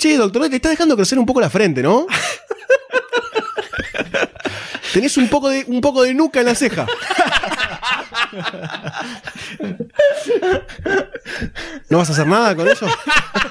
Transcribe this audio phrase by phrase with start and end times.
[0.00, 2.06] Che, doctor, te está dejando crecer un poco la frente, ¿no?
[4.94, 6.86] Tenés un poco de, un poco de nuca en la ceja.
[11.90, 12.86] ¿No vas a hacer nada con eso?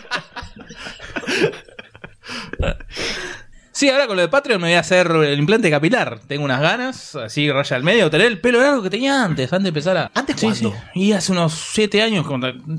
[3.79, 6.19] Sí, ahora con lo de Patreon me voy a hacer el implante capilar.
[6.27, 9.63] Tengo unas ganas, así raya al medio, tener el pelo largo que tenía antes, antes
[9.63, 10.11] de empezar a.
[10.13, 10.71] ¿Antes Sí, cuándo?
[10.93, 10.99] sí.
[10.99, 12.25] Y hace unos 7 años,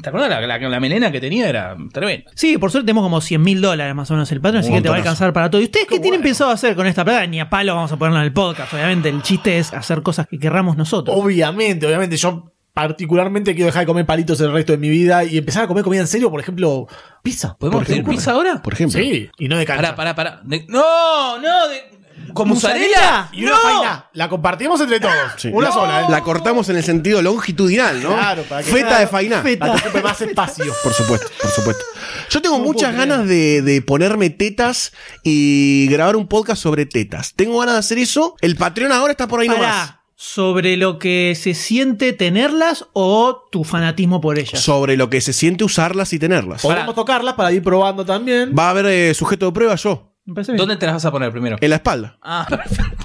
[0.03, 1.49] ¿te acuerdas la, la, la melena que tenía?
[1.49, 2.31] Era tremenda.
[2.35, 4.83] Sí, por suerte tenemos como 100 mil dólares más o menos el Patreon, así que
[4.83, 5.63] te va a alcanzar para todo.
[5.63, 7.27] ¿Y ustedes qué tienen pensado hacer con esta plata?
[7.27, 9.09] Ni a palo vamos a ponerlo en el podcast, obviamente.
[9.09, 11.17] El chiste es hacer cosas que querramos nosotros.
[11.19, 12.19] Obviamente, obviamente.
[12.19, 15.67] Yo particularmente quiero dejar de comer palitos el resto de mi vida y empezar a
[15.67, 16.87] comer comida en serio, por ejemplo,
[17.23, 17.57] pizza.
[17.59, 18.63] ¿Podemos pedir pizza ahora?
[18.63, 19.01] Por ejemplo.
[19.01, 19.95] Sí, y no de cancha.
[19.95, 20.41] Pará, pará, pará.
[20.45, 22.01] De- No, no, de...
[22.35, 23.29] ¿Con mozzarella?
[23.33, 23.59] Y una ¡No!
[23.59, 24.11] faina.
[24.13, 25.15] La compartimos entre todos.
[25.37, 25.49] Sí.
[25.53, 26.05] Una sola, ¿eh?
[26.11, 28.11] La cortamos en el sentido longitudinal, ¿no?
[28.11, 29.43] Claro, para que Feta de fainá.
[29.59, 30.73] Para que ocupe más espacio.
[30.85, 31.83] Por supuesto, por supuesto.
[32.29, 34.93] Yo tengo muchas ganas de, de ponerme tetas
[35.25, 37.33] y grabar un podcast sobre tetas.
[37.35, 38.37] Tengo ganas de hacer eso.
[38.43, 39.95] El Patreon ahora está por ahí nomás.
[40.23, 44.61] ¿Sobre lo que se siente tenerlas o tu fanatismo por ellas?
[44.61, 46.61] Sobre lo que se siente usarlas y tenerlas.
[46.61, 48.55] Podemos tocarlas para ir probando también.
[48.57, 50.13] Va a haber eh, sujeto de prueba yo.
[50.27, 51.57] ¿Dónde te las vas a poner primero?
[51.59, 52.19] en la espalda.
[52.21, 53.03] Ah, perfecto.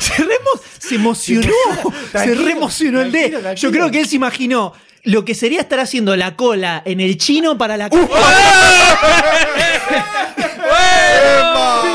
[0.00, 1.52] Se, remo- se emocionó.
[2.12, 3.18] se reemocionó el D.
[3.20, 3.70] tranquilo, tranquilo.
[3.70, 4.72] Yo creo que él se imaginó
[5.04, 7.88] lo que sería estar haciendo la cola en el chino para la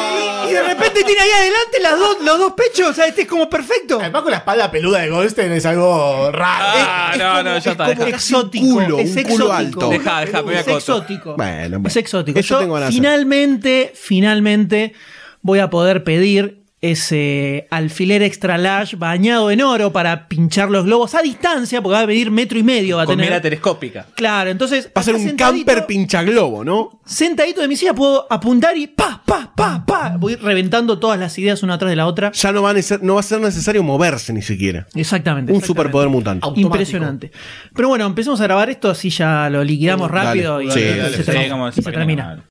[0.80, 2.90] repente tiene ahí adelante las dos, los dos pechos.
[2.90, 4.00] O sea, este es como perfecto.
[4.00, 6.66] Además con la espalda peluda de Goldstein es algo raro.
[6.68, 7.86] Ah, Es no, como- no, ya es está.
[7.86, 8.16] como deja.
[8.18, 8.66] exótico.
[8.74, 9.52] culo, es un culo exótico.
[9.54, 9.90] alto.
[9.90, 11.36] Deja, deja, me voy a Es exótico.
[11.38, 11.88] Bueno, bueno.
[11.88, 12.40] Es exótico.
[12.40, 14.94] Eso Yo tengo ganas de finalmente, finalmente
[15.42, 21.14] voy a poder pedir ese alfiler extra large bañado en oro para pinchar los globos
[21.16, 22.98] a distancia, porque va a venir metro y medio.
[22.98, 23.30] Va a Con tener.
[23.32, 24.06] mira telescópica.
[24.16, 24.88] Claro, entonces.
[24.88, 27.02] Va a ser un camper pinchaglobo, ¿no?
[27.06, 30.16] Sentadito de mi silla puedo apuntar y pa, pa, pa, pa.
[30.18, 32.32] Voy reventando todas las ideas una atrás de la otra.
[32.32, 34.88] Ya no va, a neces- no va a ser necesario moverse ni siquiera.
[34.96, 35.52] Exactamente.
[35.52, 35.68] Un exactamente.
[35.68, 36.46] superpoder mutante.
[36.46, 36.68] Automático.
[36.68, 37.32] Impresionante.
[37.76, 40.24] Pero bueno, empecemos a grabar esto, así ya lo liquidamos Dale.
[40.24, 42.46] rápido y, Sí, y dale, se, sí, se termina.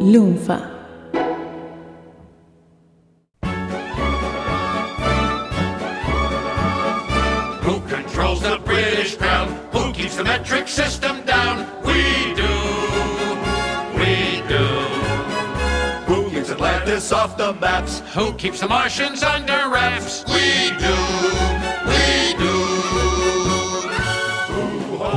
[0.00, 0.75] Lunfa.
[7.66, 9.48] Who controls the British crown?
[9.72, 11.66] Who keeps the metric system down?
[11.82, 12.54] We do.
[13.98, 14.66] We do.
[16.06, 18.02] Who keeps Atlantis off the maps?
[18.14, 20.22] Who keeps the Martians under wraps?
[20.28, 20.94] We do.
[21.90, 22.54] We do.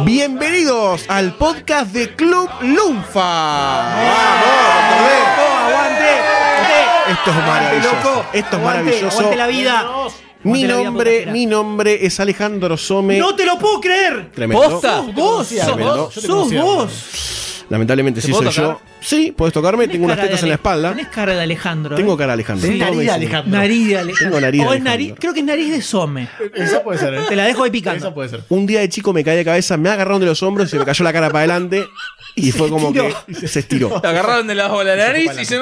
[0.04, 3.94] Bienvenidos al podcast de Club Lunfa.
[3.94, 5.39] aguante!
[7.10, 7.96] Esto es maravilloso.
[7.96, 8.26] loco.
[8.34, 9.18] Esto es Aguante, maravilloso.
[9.18, 9.86] aguante la vida.
[10.44, 13.18] Mi la nombre, mi nombre es Alejandro Some.
[13.18, 14.32] ¡No te lo puedo creer!
[14.34, 14.70] Tremendo.
[14.70, 14.98] ¿Posta?
[14.98, 15.48] ¡Sos vos!
[15.48, 16.16] ¡Sos vos!
[16.16, 17.66] Yo te ¡Sos vos!
[17.70, 18.64] Lamentablemente ¿Te sí soy tocar?
[18.64, 18.82] yo.
[19.00, 19.88] Sí, puedes tocarme.
[19.88, 20.90] Tengo unas tetas en la espalda.
[20.90, 21.96] Tenés cara de Alejandro.
[21.96, 22.18] Tengo ¿eh?
[22.18, 22.68] cara de Alejandro.
[22.68, 23.58] Sí, nariz de Alejandro.
[23.60, 24.26] Nariz de Alejandro.
[24.26, 24.92] Tengo nariz de O es Alejandro.
[24.92, 26.28] nariz, creo que es nariz de Some.
[26.56, 27.14] Esa puede ser.
[27.14, 27.20] ¿eh?
[27.30, 28.00] Te la dejo ahí picando.
[28.08, 28.42] Esa puede ser.
[28.50, 30.80] Un día de chico me caí de cabeza, me agarraron de los hombros y se
[30.80, 31.86] me cayó la cara para adelante.
[32.36, 33.14] Y fue como que
[33.48, 34.02] se estiró.
[34.02, 35.60] Te agarraron de la, la nariz y se...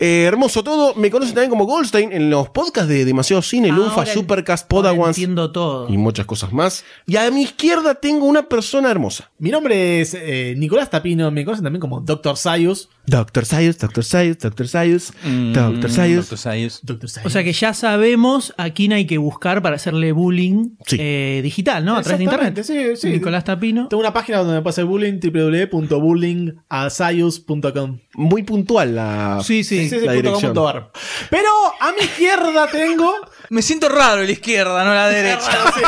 [0.00, 0.94] Eh, hermoso todo.
[0.94, 5.16] Me conocen también como Goldstein en los podcasts de Demasiado Cine, Ahora- Supercast, ahora Podawans
[5.18, 5.88] Entiendo todo.
[5.88, 6.84] y muchas cosas más.
[7.06, 9.30] Y a mi izquierda tengo una persona hermosa.
[9.38, 11.30] Mi nombre es eh, Nicolás Tapino.
[11.30, 12.36] Me conocen también como Dr.
[12.36, 12.88] Sayus.
[13.06, 15.12] Doctor Sayus, Doctor Sayus, Doctor Sayus,
[15.52, 16.28] Doctor Sayus.
[16.28, 16.38] Dr.
[16.38, 16.80] Sayus.
[16.82, 17.08] Dr.
[17.08, 17.26] Sayus.
[17.26, 20.96] O sea que ya sabemos a quién hay que buscar para hacerle bullying Sí.
[20.98, 21.96] eh, digital, ¿no?
[21.96, 22.62] A través de internet.
[22.64, 23.08] Sí, sí.
[23.10, 23.88] Nicolás Tapino.
[23.88, 27.98] Tengo una página donde me puede hacer bullying, www.bullyingasayus.com.
[28.14, 29.88] Muy puntual la, Sí, sí.
[29.88, 30.52] Sí, sí, la dirección.
[30.54, 31.48] Pero
[31.80, 33.12] a mi izquierda tengo.
[33.50, 35.50] Me siento raro la izquierda, no la derecha.
[35.74, 35.80] Sí,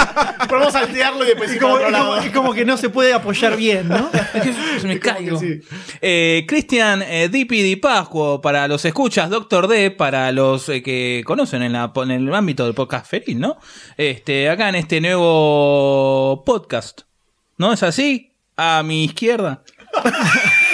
[0.48, 2.26] Podemos saltearlo y después Es ir como, para es otro como- lado.
[2.26, 4.10] es como que no se puede apoyar bien, ¿no?
[4.34, 5.38] Es que se me caigo.
[5.38, 5.60] sí.
[6.00, 11.22] Eh, Cristian eh, Dipi Di Pascuo, para los escuchas, Doctor D, para los eh, que
[11.26, 13.58] conocen en, la, en el ámbito del podcast feliz, ¿no?
[13.96, 17.02] Este, acá en este nuevo podcast.
[17.56, 18.32] ¿No es así?
[18.56, 19.62] A mi izquierda.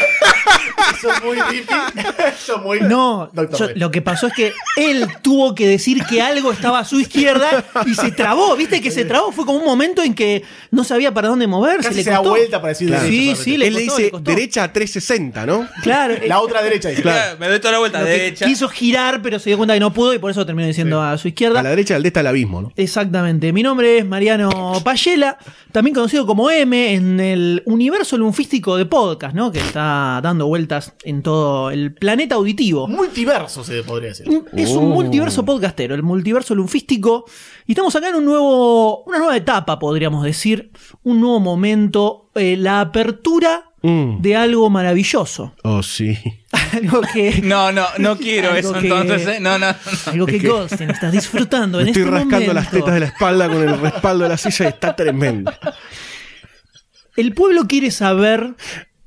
[0.97, 1.77] Eso es muy difícil.
[2.35, 2.81] Eso es muy.
[2.81, 6.79] No, Doctor yo- lo que pasó es que él tuvo que decir que algo estaba
[6.81, 8.81] a su izquierda y se trabó, ¿viste?
[8.81, 9.33] Que se trabó.
[9.33, 11.83] Fue como un momento en que no sabía para dónde moverse.
[11.89, 13.05] Casi le se da vuelta para decir Claro.
[13.05, 14.31] derecha Sí, sí, le Él le dice le costó.
[14.31, 15.69] derecha a 360, ¿no?
[15.83, 16.15] Claro.
[16.27, 17.03] La otra derecha dice.
[17.03, 18.01] Claro, me doy toda la vuelta.
[18.01, 18.47] lo Derecha.
[18.47, 21.17] quiso girar, pero se dio cuenta que no pudo y por eso terminó diciendo a
[21.19, 21.61] su izquierda.
[21.61, 22.73] A la derecha del D está el abismo, ¿no?
[22.77, 23.53] Exactamente.
[23.53, 25.39] Mi nombre es Mariano Payela,
[25.73, 29.51] también conocido como M en el universo lunfístico de podcast, ¿no?
[29.53, 32.87] Que está dando vueltas podcast en todo el planeta auditivo.
[32.89, 34.27] Multiverso se podría decir.
[34.57, 34.95] Es un Oh.
[34.95, 37.25] multiverso podcastero, el multiverso lunfístico.
[37.67, 40.71] Y estamos acá en un nuevo, una nueva etapa, podríamos decir.
[41.03, 42.21] Un nuevo momento.
[42.37, 44.21] eh, la apertura Mm.
[44.21, 45.55] de algo maravilloso.
[45.63, 46.19] Oh, sí.
[46.73, 47.41] algo que.
[47.45, 49.27] No, no, no quiero Algo eso que- entonces.
[49.29, 49.39] ¿eh?
[49.41, 49.77] No, no, no.
[50.07, 52.55] Algo que, Es que- Goldstein estás disfrutando en Me estoy este rascando momento.
[52.55, 55.53] las tetas de la espalda con el respaldo de la silla y está tremendo.
[57.17, 58.57] El pueblo quiere saber,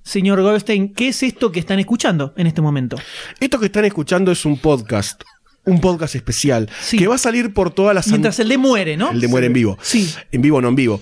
[0.07, 2.97] señor Goldstein, qué es esto que están escuchando en este momento.
[3.39, 5.21] Esto que están escuchando es un podcast.
[5.65, 6.69] Un podcast especial.
[6.81, 6.97] Sí.
[6.97, 8.07] Que va a salir por todas las...
[8.07, 9.11] Mientras el de muere, ¿no?
[9.11, 9.77] El de muere en vivo.
[9.81, 10.09] Sí.
[10.31, 11.01] En vivo, no en vivo.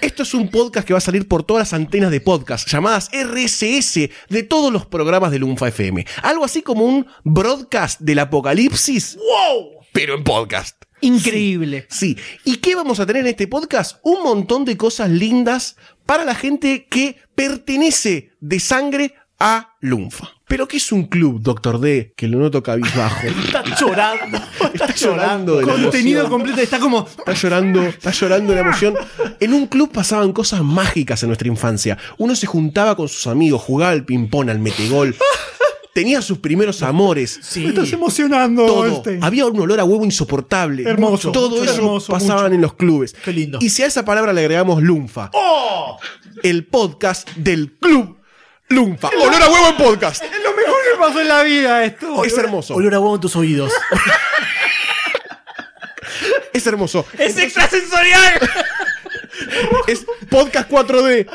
[0.00, 3.10] Esto es un podcast que va a salir por todas las antenas de podcast, llamadas
[3.12, 6.06] RSS, de todos los programas de Lunfa FM.
[6.22, 9.16] Algo así como un broadcast del apocalipsis.
[9.16, 9.84] ¡Wow!
[9.92, 10.84] Pero en podcast.
[11.00, 11.86] Increíble.
[11.90, 12.16] Sí.
[12.44, 13.98] ¿Y qué vamos a tener en este podcast?
[14.02, 20.28] Un montón de cosas lindas para la gente que pertenece de sangre a Lunfa.
[20.46, 22.12] ¿Pero qué es un club, Doctor D?
[22.16, 23.26] Que lo noto cabizbajo.
[23.44, 24.38] Está llorando.
[24.74, 27.06] Está llorando de la Contenido completo está como.
[27.18, 28.94] Está llorando, está llorando de la emoción.
[29.40, 31.98] En un club pasaban cosas mágicas en nuestra infancia.
[32.18, 35.16] Uno se juntaba con sus amigos, jugaba al ping-pong, al metegol.
[35.94, 37.38] Tenía sus primeros amores.
[37.40, 37.72] Sí.
[37.92, 39.02] emocionando, Todo.
[39.22, 40.82] Había un olor a huevo insoportable.
[40.82, 43.14] Hermoso, Todo mucho eso hermoso, pasaban en los clubes.
[43.24, 43.58] Qué lindo.
[43.60, 45.30] Y si a esa palabra le agregamos Lunfa.
[46.42, 48.18] El podcast del club
[48.70, 49.08] Lunfa.
[49.08, 50.24] Olor a huevo en podcast.
[50.24, 52.24] Lo mejor que pasó en la vida esto.
[52.24, 52.74] Es hermoso.
[52.74, 53.72] Olor a huevo en tus oídos.
[56.52, 57.04] Es hermoso.
[57.18, 58.40] ¡Es extrasensorial!
[59.88, 61.26] Es podcast 4D.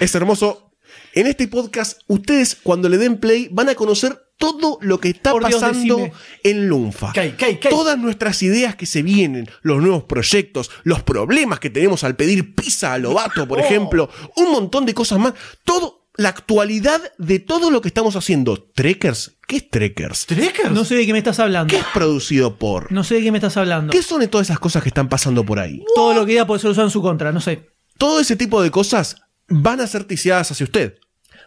[0.00, 0.73] Es hermoso.
[1.14, 5.30] En este podcast, ustedes cuando le den play van a conocer todo lo que está
[5.30, 6.12] Dios, pasando decime.
[6.42, 7.12] en Lunfa.
[7.12, 7.70] Cay, cay, cay.
[7.70, 12.54] Todas nuestras ideas que se vienen, los nuevos proyectos, los problemas que tenemos al pedir
[12.56, 13.64] pizza a Lobato, por Oh.
[13.64, 15.34] ejemplo, un montón de cosas más.
[15.64, 18.60] Todo, la actualidad de todo lo que estamos haciendo.
[18.74, 19.36] ¿Trekkers?
[19.46, 20.26] ¿Qué es Trekkers?
[20.26, 20.72] ¿Trekkers?
[20.72, 21.70] No sé de qué me estás hablando.
[21.70, 22.90] ¿Qué es producido por?
[22.90, 23.92] No sé de qué me estás hablando.
[23.92, 25.84] ¿Qué son de todas esas cosas que están pasando por ahí?
[25.94, 27.68] Todo lo que diga puede ser usado en su contra, no sé.
[27.98, 29.16] todo ese tipo de cosas
[29.48, 30.96] van a ser ticiadas hacia usted.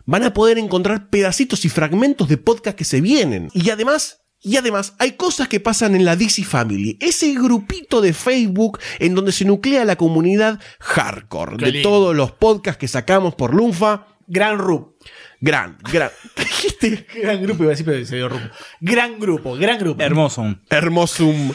[0.08, 3.50] Van a poder encontrar pedacitos y fragmentos de podcast que se vienen.
[3.54, 8.14] Y además, y además, hay cosas que pasan en la DC Family, ese grupito de
[8.14, 13.54] Facebook en donde se nuclea la comunidad hardcore de todos los podcasts que sacamos por
[13.54, 14.08] Lunfa.
[14.28, 14.96] Gran Rup.
[15.42, 16.10] Gran, gran.
[16.36, 17.08] ¿Qué dijiste?
[17.22, 18.42] Gran grupo, iba a decir, pero se dio Rup.
[18.80, 20.02] Gran grupo, gran grupo.
[20.02, 20.56] Hermoso.
[20.70, 21.52] Hermosum.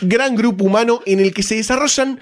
[0.00, 2.20] Gran grupo humano en el que se desarrollan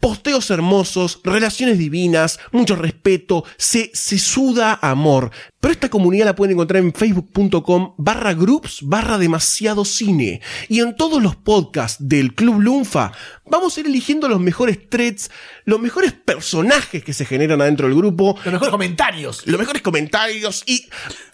[0.00, 5.30] posteos hermosos, relaciones divinas, mucho respeto, se, se suda amor.
[5.60, 10.40] Pero esta comunidad la pueden encontrar en facebook.com barra groups barra demasiado cine.
[10.68, 13.12] Y en todos los podcasts del Club Lunfa
[13.44, 15.30] vamos a ir eligiendo los mejores threads,
[15.66, 19.46] los mejores personajes que se generan adentro del grupo, Los mejores comentarios.
[19.46, 20.86] los mejores comentarios y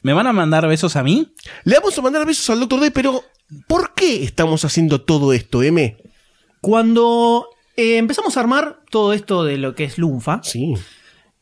[0.02, 1.32] ¿Me van a mandar besos a mí?
[1.64, 2.80] le vamos a mandar besos al Dr.
[2.80, 3.22] D, pero
[3.68, 5.96] ¿por qué estamos haciendo todo esto, M?
[6.60, 10.74] Cuando eh, empezamos a armar todo esto de lo que es Lunfa, Sí.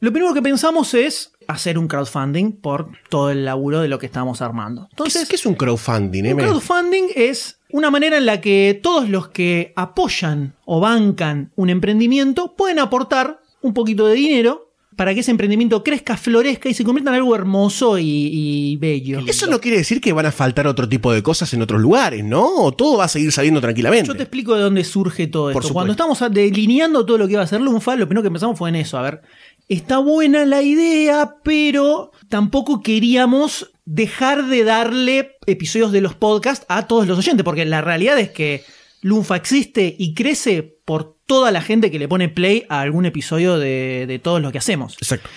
[0.01, 4.07] lo primero que pensamos es hacer un crowdfunding por todo el laburo de lo que
[4.07, 4.87] estamos armando.
[4.91, 9.29] Entonces, ¿qué es un crowdfunding, un crowdfunding es una manera en la que todos los
[9.29, 15.31] que apoyan o bancan un emprendimiento pueden aportar un poquito de dinero para que ese
[15.31, 19.21] emprendimiento crezca, florezca y se convierta en algo hermoso y, y bello.
[19.27, 22.25] Eso no quiere decir que van a faltar otro tipo de cosas en otros lugares,
[22.25, 22.47] ¿no?
[22.57, 24.07] O todo va a seguir saliendo tranquilamente.
[24.07, 25.69] Yo te explico de dónde surge todo Por esto.
[25.69, 25.75] supuesto.
[25.75, 28.69] Cuando estamos delineando todo lo que iba a ser Lunfa, lo primero que empezamos fue
[28.69, 28.99] en eso.
[28.99, 29.23] A ver,
[29.69, 36.87] está buena la idea, pero tampoco queríamos dejar de darle episodios de los podcasts a
[36.87, 38.65] todos los oyentes, porque la realidad es que
[39.03, 43.59] Lunfa existe y crece por toda la gente que le pone play a algún episodio
[43.59, 44.97] de, de todos lo que hacemos.
[45.01, 45.29] Exacto.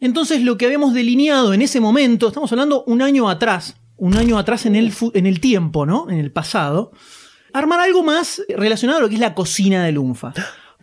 [0.00, 4.36] Entonces lo que habíamos delineado en ese momento, estamos hablando un año atrás, un año
[4.36, 6.10] atrás en el, en el tiempo, ¿no?
[6.10, 6.90] En el pasado,
[7.52, 10.32] armar algo más relacionado a lo que es la cocina de Lunfa.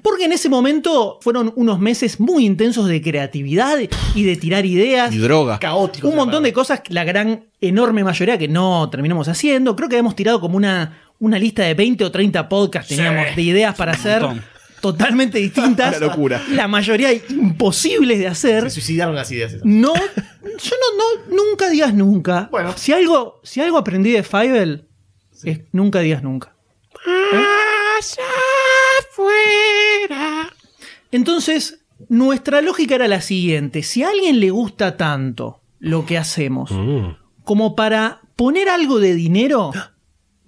[0.02, 3.78] Porque en ese momento fueron unos meses muy intensos de creatividad
[4.16, 5.14] y de tirar ideas.
[5.14, 5.60] Y droga.
[5.60, 6.08] Caótico.
[6.08, 9.76] Un montón de cosas, la gran, enorme mayoría que no terminamos haciendo.
[9.76, 13.42] Creo que habíamos tirado como una, una lista de 20 o 30 podcasts, teníamos de
[13.42, 14.26] ideas para hacer
[14.82, 15.98] totalmente distintas.
[15.98, 16.44] Una locura.
[16.52, 18.64] La mayoría imposibles de hacer.
[18.64, 19.54] Se suicidaron las ideas.
[19.54, 19.66] esas.
[19.66, 20.02] No, yo
[20.44, 22.48] no, no, nunca digas nunca.
[22.52, 22.74] Bueno.
[22.78, 24.86] si algo, si algo aprendí de Fievel,
[25.44, 26.54] es nunca digas nunca.
[31.12, 36.72] Entonces, nuestra lógica era la siguiente: si a alguien le gusta tanto lo que hacemos,
[37.44, 39.72] como para poner algo de dinero,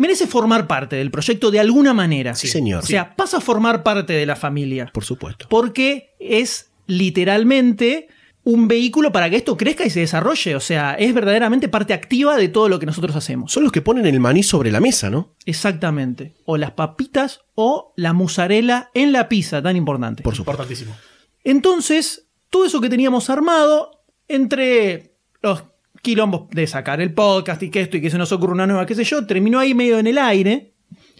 [0.01, 2.33] merece formar parte del proyecto de alguna manera.
[2.33, 2.83] Sí, señor.
[2.83, 4.89] O sea, pasa a formar parte de la familia.
[4.91, 5.45] Por supuesto.
[5.47, 8.07] Porque es literalmente
[8.43, 10.55] un vehículo para que esto crezca y se desarrolle.
[10.55, 13.51] O sea, es verdaderamente parte activa de todo lo que nosotros hacemos.
[13.51, 15.35] Son los que ponen el maní sobre la mesa, ¿no?
[15.45, 16.33] Exactamente.
[16.45, 20.23] O las papitas o la musarela en la pizza, tan importante.
[20.23, 20.63] Por supuesto.
[20.63, 20.95] Importantísimo.
[21.43, 25.63] Entonces, todo eso que teníamos armado, entre los
[26.01, 28.85] quilombos de sacar el podcast y que esto y que se nos ocurre una nueva,
[28.85, 30.73] qué sé yo, terminó ahí medio en el aire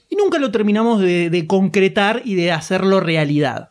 [0.09, 3.69] y nunca lo terminamos de, de concretar y de hacerlo realidad.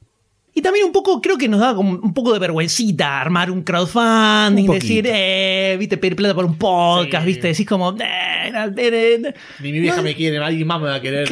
[0.53, 3.63] Y también un poco, creo que nos da como un poco de vergüencita armar un
[3.63, 7.27] crowdfunding, Un decir, eh, viste, pedir plata por un podcast, Sí.
[7.29, 10.03] viste, decís como, eh, Ni mi vieja No.
[10.03, 11.29] me quiere, alguien más me va a querer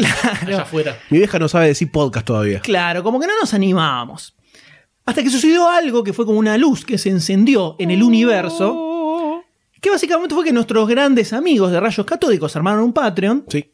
[0.47, 0.97] allá afuera.
[1.11, 2.61] Mi vieja no sabe decir podcast todavía.
[2.61, 4.35] Claro, como que no nos animábamos.
[5.05, 8.88] Hasta que sucedió algo que fue como una luz que se encendió en el universo,
[9.81, 13.71] que básicamente fue que nuestros grandes amigos de Rayos Catódicos armaron un Patreon, Sí.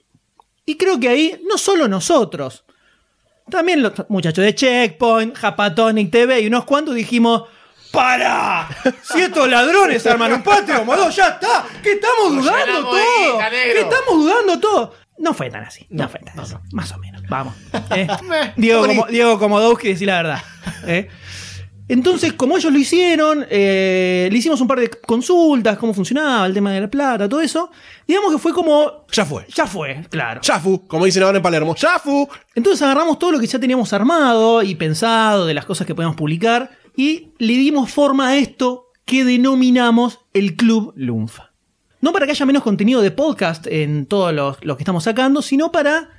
[0.66, 2.64] y creo que ahí no solo nosotros,
[3.50, 7.44] también los muchachos de Checkpoint, Japatonic TV y unos cuantos dijimos,
[7.92, 8.68] ¡Para!
[9.02, 14.14] Si estos ladrones arman un Patreon, modo, ya está, que estamos dudando todo, que estamos
[14.24, 14.94] dudando todo.
[15.18, 16.54] No fue tan así, no, No, fue tan no, así.
[16.54, 16.62] no.
[16.72, 17.54] Más o menos, vamos.
[17.90, 18.08] ¿eh?
[18.56, 20.42] Diego, como, Diego Komodowski, decir la verdad.
[20.88, 21.08] ¿eh?
[21.88, 26.54] Entonces, como ellos lo hicieron, eh, le hicimos un par de consultas, cómo funcionaba el
[26.54, 27.70] tema de la plata, todo eso.
[28.06, 29.06] Digamos que fue como.
[29.12, 29.46] Ya fue.
[29.54, 30.40] Ya fue, claro.
[30.42, 31.74] Yafu, como dicen ahora en Palermo.
[31.74, 32.28] Yafu.
[32.54, 36.16] Entonces agarramos todo lo que ya teníamos armado y pensado de las cosas que podíamos
[36.16, 41.52] publicar y le dimos forma a esto que denominamos el Club Lunfa.
[42.00, 45.40] No para que haya menos contenido de podcast en todos los, los que estamos sacando,
[45.42, 46.10] sino para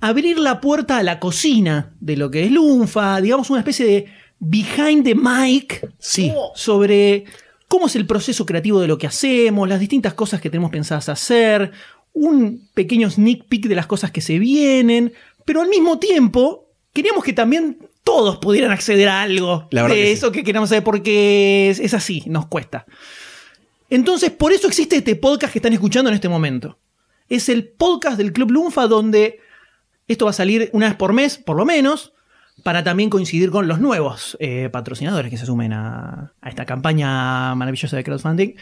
[0.00, 4.06] abrir la puerta a la cocina de lo que es Lunfa, digamos una especie de
[4.40, 6.32] behind the mic Sí.
[6.54, 7.24] sobre
[7.68, 11.08] cómo es el proceso creativo de lo que hacemos, las distintas cosas que tenemos pensadas
[11.08, 11.70] hacer,
[12.12, 15.12] un pequeño sneak peek de las cosas que se vienen,
[15.44, 20.06] pero al mismo tiempo queríamos que también todos pudieran acceder a algo La de que
[20.06, 20.12] sí.
[20.12, 22.86] eso que queremos saber porque es, es así, nos cuesta.
[23.88, 26.78] Entonces, por eso existe este podcast que están escuchando en este momento.
[27.28, 29.38] Es el podcast del Club Lunfa donde
[30.08, 32.12] esto va a salir una vez por mes, por lo menos,
[32.62, 37.54] para también coincidir con los nuevos eh, patrocinadores que se sumen a, a esta campaña
[37.54, 38.54] maravillosa de crowdfunding.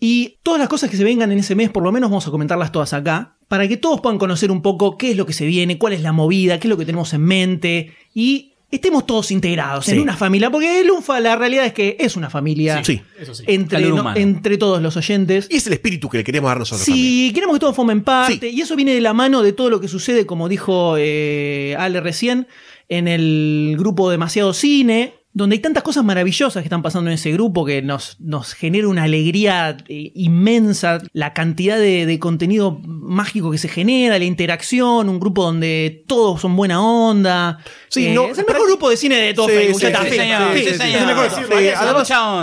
[0.00, 2.30] Y todas las cosas que se vengan en ese mes, por lo menos vamos a
[2.30, 5.44] comentarlas todas acá, para que todos puedan conocer un poco qué es lo que se
[5.46, 9.30] viene, cuál es la movida, qué es lo que tenemos en mente y estemos todos
[9.30, 9.92] integrados Sí.
[9.92, 13.00] en una familia, porque el UNFA la realidad es que es una familia Sí.
[13.32, 13.42] Sí.
[13.46, 15.48] entre, no- todos los oyentes.
[15.50, 17.04] Y es el espíritu que le queremos dar nosotros también.
[17.06, 18.50] Sí, queremos que todos formen parte.
[18.50, 18.56] Sí.
[18.56, 22.00] Y eso viene de la mano de todo lo que sucede, como dijo eh, Ale
[22.02, 22.46] recién,
[22.88, 27.30] en el grupo Demasiado Cine, donde hay tantas cosas maravillosas que están pasando en ese
[27.32, 33.50] grupo que nos, nos genera una alegría eh, inmensa, la cantidad de, de contenido mágico
[33.50, 37.58] que se genera, la interacción, un grupo donde todos son buena onda.
[37.88, 39.82] Sí, Eh, no, es el mejor grupo de cine de todo Sí, Facebook.
[39.84, 39.92] el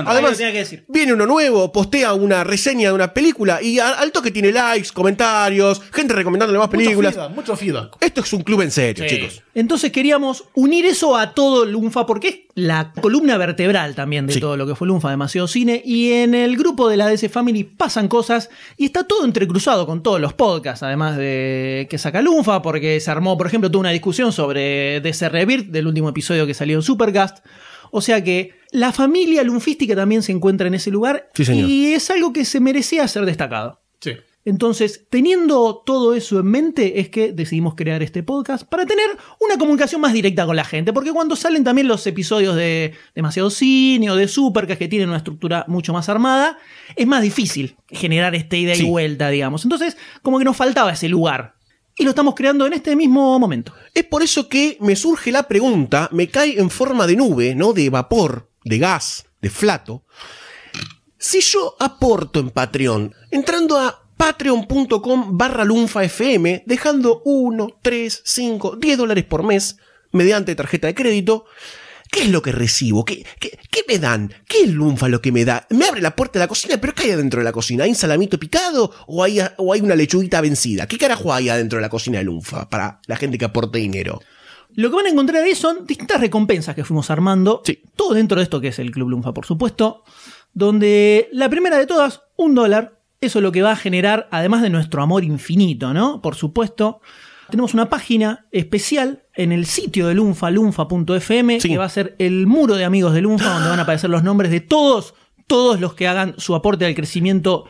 [0.08, 0.40] además,
[0.88, 5.82] viene uno nuevo, postea una reseña de una película y al toque tiene likes, comentarios,
[5.92, 7.14] gente recomendándole más Mucho películas.
[7.16, 7.98] feedback, mucho feedback.
[8.00, 9.16] Esto es un club en serio, Sí.
[9.16, 9.42] chicos.
[9.54, 14.40] Entonces queríamos unir eso a todo Lunfa, porque es la columna vertebral también de Sí.
[14.40, 15.82] todo lo que fue Lunfa, demasiado cine.
[15.86, 20.02] Y en el grupo de la DC Family pasan cosas y está todo entrecruzado con
[20.04, 23.90] todos los podcasts, además de que saca Lunfa, porque se armó, por ejemplo, toda una
[23.92, 27.46] discusión sobre DC Rebirth del último episodio que salió en Supercast.
[27.92, 31.70] O sea que la familia lunfística también se encuentra en ese lugar Sí, señor.
[31.70, 33.82] y es algo que se merecía ser destacado.
[34.02, 34.12] Sí.
[34.48, 39.06] Entonces, teniendo todo eso en mente, es que decidimos crear este podcast para tener
[39.40, 40.94] una comunicación más directa con la gente.
[40.94, 45.18] Porque cuando salen también los episodios de Demasiado Cine o de Supercast que tienen una
[45.18, 46.60] estructura mucho más armada,
[46.96, 48.86] es más difícil generar esta ida Sí.
[48.86, 49.64] y vuelta, digamos.
[49.66, 51.56] Entonces, como que nos faltaba ese lugar.
[51.98, 53.74] Y lo estamos creando en este mismo momento.
[53.96, 57.74] Es por eso que me surge la pregunta, me cae en forma de nube, ¿no?
[57.74, 60.04] De vapor, de gas, de flato.
[61.18, 68.98] Si yo aporto en Patreon, entrando a patreon.com barra lunfafm, dejando 1, 3, 5, 10
[68.98, 69.78] dólares por mes
[70.12, 71.46] mediante tarjeta de crédito,
[72.12, 73.04] ¿qué es lo que recibo?
[73.04, 74.34] ¿Qué, qué, qué me dan?
[74.48, 75.68] ¿Qué es Lunfa lo que me da?
[75.70, 77.84] Me abre la puerta de la cocina, pero ¿qué hay adentro de la cocina?
[77.84, 80.88] ¿Hay un salamito picado o hay, o hay una lechuguita vencida?
[80.88, 84.22] ¿Qué carajo hay adentro de la cocina de Lunfa para la gente que aporte dinero?
[84.76, 87.62] Lo que van a encontrar ahí son distintas recompensas que fuimos armando.
[87.66, 87.82] Sí.
[87.96, 90.04] Todo dentro de esto que es el Club Lunfa, por supuesto.
[90.54, 93.00] Donde la primera de todas, un dólar.
[93.22, 96.22] Eso es lo que va a generar, además de nuestro amor infinito, ¿no?
[96.22, 97.02] Por supuesto.
[97.50, 101.70] Tenemos una página especial en el sitio de Lunfa, lunfa.fm, Sí.
[101.70, 104.24] que va a ser el muro de amigos de Lunfa, donde van a aparecer los
[104.24, 105.14] nombres de todos,
[105.48, 107.66] todos los que hagan su aporte al crecimiento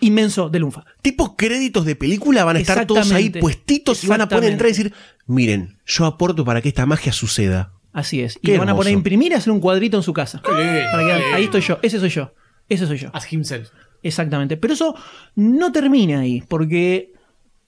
[0.00, 0.84] inmenso de Lunfa.
[1.02, 4.68] Tipo créditos de película van a estar todos ahí puestitos y van a poder entrar
[4.68, 4.92] y decir,
[5.26, 7.72] miren, yo aporto para que esta magia suceda.
[7.92, 8.38] Así es.
[8.42, 10.40] Y le van a poner a imprimir y hacer un cuadrito en su casa.
[10.42, 12.32] Para que- ahí estoy yo, ese soy yo,
[12.68, 13.10] ese soy yo.
[13.12, 13.68] As himself.
[14.02, 14.56] Exactamente.
[14.56, 14.94] Pero eso
[15.34, 17.12] no termina ahí, porque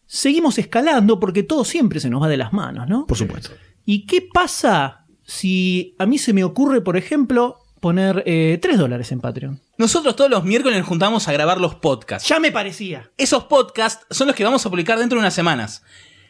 [0.07, 3.07] seguimos escalando porque todo siempre se nos va de las manos, ¿no?
[3.07, 3.51] Por supuesto.
[3.85, 9.11] ¿Y qué pasa si a mí se me ocurre, por ejemplo, poner eh, 3 dólares
[9.13, 9.61] en Patreon?
[9.79, 12.29] Nosotros todos los miércoles nos juntamos a grabar los podcasts.
[12.29, 13.11] Ya me parecía.
[13.17, 15.83] Esos podcasts son los que vamos a publicar dentro de unas semanas.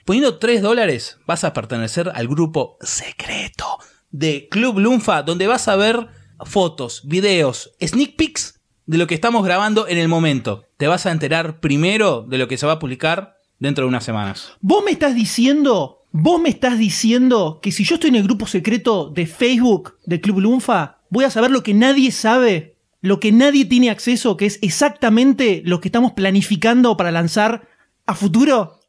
[0.05, 3.79] Poniendo 3 dólares vas a pertenecer al grupo secreto
[4.11, 6.09] de Club Lunfa, donde vas a ver
[6.45, 10.65] fotos, videos, sneak peeks de lo que estamos grabando en el momento.
[10.77, 14.05] Te vas a enterar primero de lo que se va a publicar dentro de unas
[14.05, 14.53] semanas.
[14.61, 18.47] Vos me estás diciendo, vos me estás diciendo que si yo estoy en el grupo
[18.47, 23.31] secreto de Facebook del Club Lunfa, voy a saber lo que nadie sabe, lo que
[23.33, 27.69] nadie tiene acceso, que es exactamente lo que estamos planificando para lanzar
[28.07, 28.81] a futuro.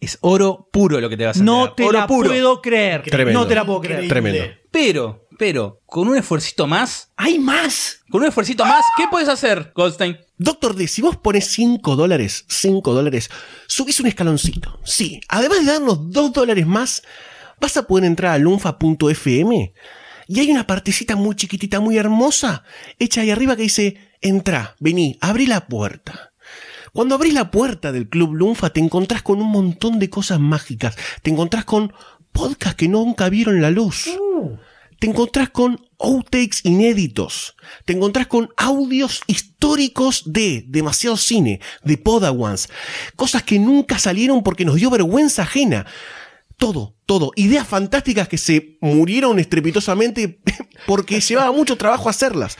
[0.00, 1.74] Es oro puro lo que te vas a No enterar.
[1.76, 2.28] te oro la puro.
[2.30, 3.02] puedo creer.
[3.02, 3.40] Tremendo.
[3.40, 4.08] No te la puedo creer.
[4.08, 4.42] Tremendo.
[4.70, 8.00] Pero, pero, con un esfuercito más, ¿Hay más?
[8.10, 10.18] con un esfuercito más, ¿qué puedes hacer, Goldstein?
[10.36, 13.30] Doctor D, si vos pones 5 dólares, 5 dólares,
[13.66, 14.78] subís un escaloncito.
[14.84, 17.02] Sí, además de darnos 2 dólares más,
[17.58, 19.72] vas a poder entrar a lunfa.fm
[20.28, 22.62] y hay una partecita muy chiquitita, muy hermosa,
[22.98, 26.34] hecha ahí arriba que dice, entra, vení, abrí la puerta.
[26.92, 30.98] Cuando abrís la puerta del Club Lunfa te encontrás con un montón de cosas mágicas.
[31.22, 31.94] Te encontrás con
[32.30, 34.10] podcasts que nunca vieron la luz.
[35.00, 37.56] Te encontrás con outtakes inéditos.
[37.86, 42.68] Te encontrás con audios históricos de demasiado cine, de Podawans.
[43.16, 45.86] Cosas que nunca salieron porque nos dio vergüenza ajena.
[46.58, 47.32] Todo, todo.
[47.36, 50.38] Ideas fantásticas que se murieron estrepitosamente
[50.86, 52.58] porque llevaba mucho trabajo hacerlas.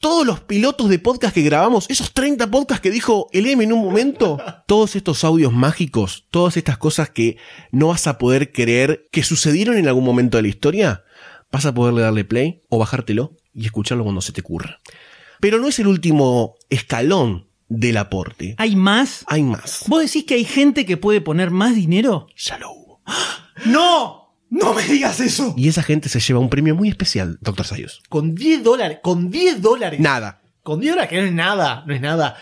[0.00, 3.72] Todos los pilotos de podcast que grabamos, esos 30 podcasts que dijo el M en
[3.72, 7.36] un momento, todos estos audios mágicos, todas estas cosas que
[7.70, 11.04] no vas a poder creer que sucedieron en algún momento de la historia,
[11.50, 14.80] vas a poderle darle play o bajártelo y escucharlo cuando se te ocurra.
[15.40, 18.54] Pero no es el último escalón del aporte.
[18.58, 19.24] ¿Hay más?
[19.28, 19.84] Hay más.
[19.86, 22.28] ¿Vos decís que hay gente que puede poner más dinero?
[22.36, 23.02] Ya lo hubo.
[23.66, 24.34] ¡No!
[24.50, 25.54] ¡No me digas eso!
[25.56, 28.02] Y esa gente se lleva un premio muy especial, Doctor Sayus.
[28.08, 30.00] Con 10 dólares, con 10 dólares.
[30.00, 30.40] Nada.
[30.62, 32.36] Con 10 dólares, que no es nada, no es nada.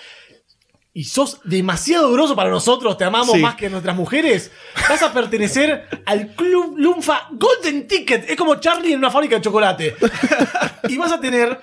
[0.96, 3.40] Y sos demasiado groso para nosotros, te amamos Sí.
[3.42, 4.50] más que nuestras mujeres.
[4.88, 8.30] Vas a pertenecer al Club Lunfa Golden Ticket.
[8.30, 9.94] Es como Charlie en una fábrica de chocolate.
[10.88, 11.60] y vas a tener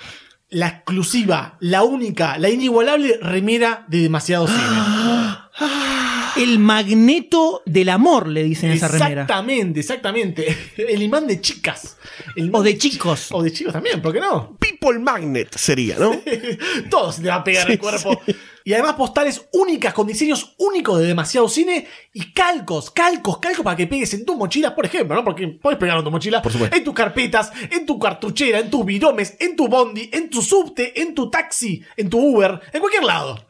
[0.50, 4.60] la exclusiva, la única, la inigualable remera de demasiado cine.
[6.36, 9.22] El magneto del amor, le dicen a esa remera.
[9.24, 10.58] Exactamente, exactamente.
[10.78, 11.98] El imán de chicas.
[12.36, 13.28] El imán O de chicos.
[13.32, 14.58] O de chicos también, ¿por qué no?
[14.60, 16.12] People Magnet sería, ¿no?
[16.89, 18.19] Todo se te va a pegar el cuerpo.
[18.65, 23.76] Y además postales únicas con diseños únicos de demasiado cine y calcos, calcos, calcos para
[23.76, 25.24] que pegues en tus mochilas, por ejemplo, ¿no?
[25.24, 26.76] Porque puedes pegarlo en tu mochila, Por supuesto.
[26.76, 31.02] en tus carpetas, en tu cartuchera, en tus viromes, en tu bondi, en tu subte,
[31.02, 33.46] en tu taxi, en tu Uber, en cualquier lado.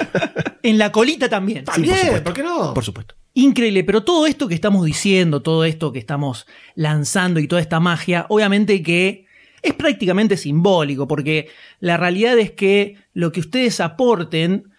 [0.62, 1.64] En la colita también.
[1.64, 2.24] También, supuesto.
[2.24, 2.74] ¿por qué no?
[2.74, 3.14] Por supuesto.
[3.34, 7.78] Increíble, pero todo esto que estamos diciendo, todo esto que estamos lanzando y toda esta
[7.78, 9.26] magia, obviamente que
[9.62, 14.72] es prácticamente simbólico, porque la realidad es que lo que ustedes aporten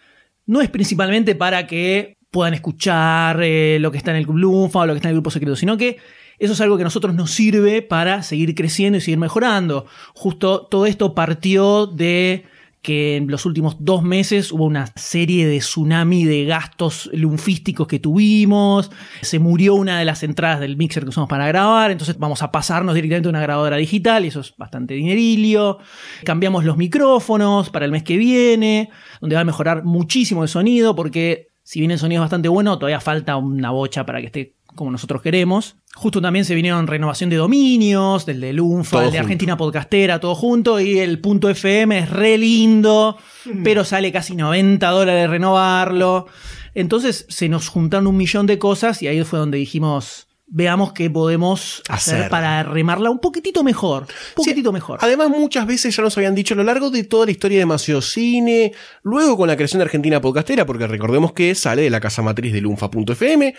[0.44, 4.80] no es principalmente para que puedan escuchar eh, lo que está en el Club Lunfa
[4.80, 5.98] o lo que está en el Grupo Secreto, sino que
[6.38, 9.86] eso es algo que a nosotros nos sirve para seguir creciendo y seguir mejorando.
[10.14, 12.44] Justo todo esto partió de
[12.82, 17.98] que en los últimos dos meses hubo una serie de tsunami de gastos lunfísticos que
[17.98, 18.90] tuvimos.
[19.22, 22.52] Se murió una de las entradas del mixer que usamos para grabar, entonces vamos a
[22.52, 25.78] pasarnos directamente a una grabadora digital y eso es bastante dinerillo.
[26.24, 30.94] Cambiamos los micrófonos para el mes que viene, donde va a mejorar muchísimo el sonido
[30.94, 34.57] porque si bien el sonido es bastante bueno, todavía falta una bocha para que esté
[34.78, 35.74] como nosotros queremos.
[35.94, 39.18] Justo también se vinieron renovación de dominios, del de Lunfa, el de.
[39.18, 43.18] Argentina Podcastera, todo junto, y el punto FM es re lindo,
[43.64, 46.28] pero sale casi 90 dólares renovarlo.
[46.74, 51.10] Entonces se nos juntaron un millón de cosas y ahí fue donde dijimos, veamos qué
[51.10, 52.30] podemos hacer, Hacer.
[52.30, 54.98] para remarla un poquitito mejor, un poquitito Sí, mejor.
[55.02, 57.60] Además, muchas veces ya nos habían dicho a lo largo de toda la historia de
[57.60, 62.00] Demasiado Cine, luego con la creación de Argentina Podcastera, porque recordemos que sale de la
[62.00, 63.54] casa matriz de lunfa.fm,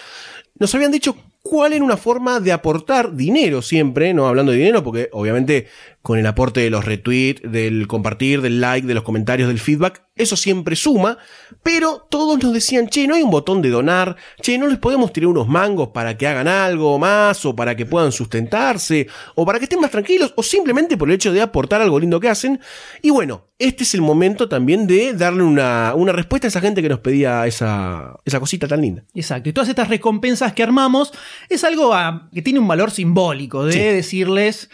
[0.59, 1.15] nos habían dicho
[1.49, 5.65] cuál era una forma de aportar dinero siempre, no hablando de dinero, porque obviamente
[6.03, 10.03] con el aporte de los retweets, del compartir, del like, de los comentarios, del feedback,
[10.15, 11.17] eso siempre suma,
[11.63, 15.11] pero todos nos decían, che, no hay un botón de donar, che, no les podemos
[15.11, 19.57] tirar unos mangos para que hagan algo más, o para que puedan sustentarse, o para
[19.57, 22.59] que estén más tranquilos, o simplemente por el hecho de aportar algo lindo que hacen.
[23.01, 26.81] Y bueno, este es el momento también de darle una, una respuesta a esa gente
[26.81, 29.03] que nos pedía esa, esa cosita tan linda.
[29.13, 29.49] Exacto.
[29.49, 31.11] Y todas estas recompensas que armamos
[31.49, 33.79] es algo ah, que tiene un valor simbólico de Sí.
[33.79, 34.69] decirles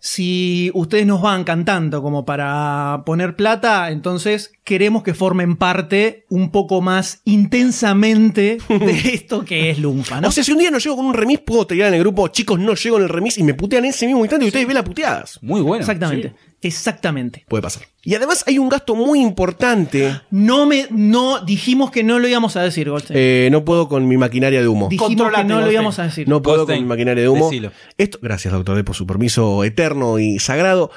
[0.00, 6.50] si ustedes nos van cantando como para poner plata, entonces queremos que formen parte un
[6.50, 10.28] poco más intensamente de esto que es Lunfa, ¿no?
[10.28, 12.28] O sea, si un día no llego con un remis, puedo tirar en el grupo,
[12.28, 14.66] chicos, no llego en el remis y me putean en ese mismo instante y ustedes
[14.66, 15.38] ven las puteadas.
[15.42, 15.80] Muy bueno.
[15.82, 16.32] Exactamente.
[16.62, 17.44] Exactamente.
[17.46, 17.82] Puede pasar.
[18.02, 20.18] Y además hay un gasto muy importante.
[20.30, 23.18] No me, no, dijimos que no lo íbamos a decir, Goldstein.
[23.20, 24.88] Eh, no puedo con mi maquinaria de humo.
[24.88, 26.26] dijimos controlate, que no lo íbamos a decir.
[26.26, 27.50] No puedo con mi maquinaria de humo.
[27.50, 27.70] decilo.
[27.98, 30.90] Esto, gracias, doctor D, por su permiso eterno y sagrado.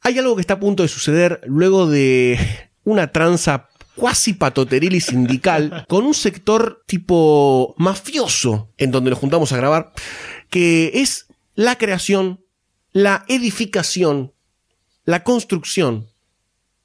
[0.00, 2.38] Hay algo que está a punto de suceder luego de
[2.86, 9.52] una tranza cuasi patoteril y sindical con un sector tipo mafioso en donde nos juntamos
[9.52, 9.92] a grabar,
[10.48, 12.44] que es la creación,
[12.92, 14.32] la edificación,
[15.04, 16.06] la construcción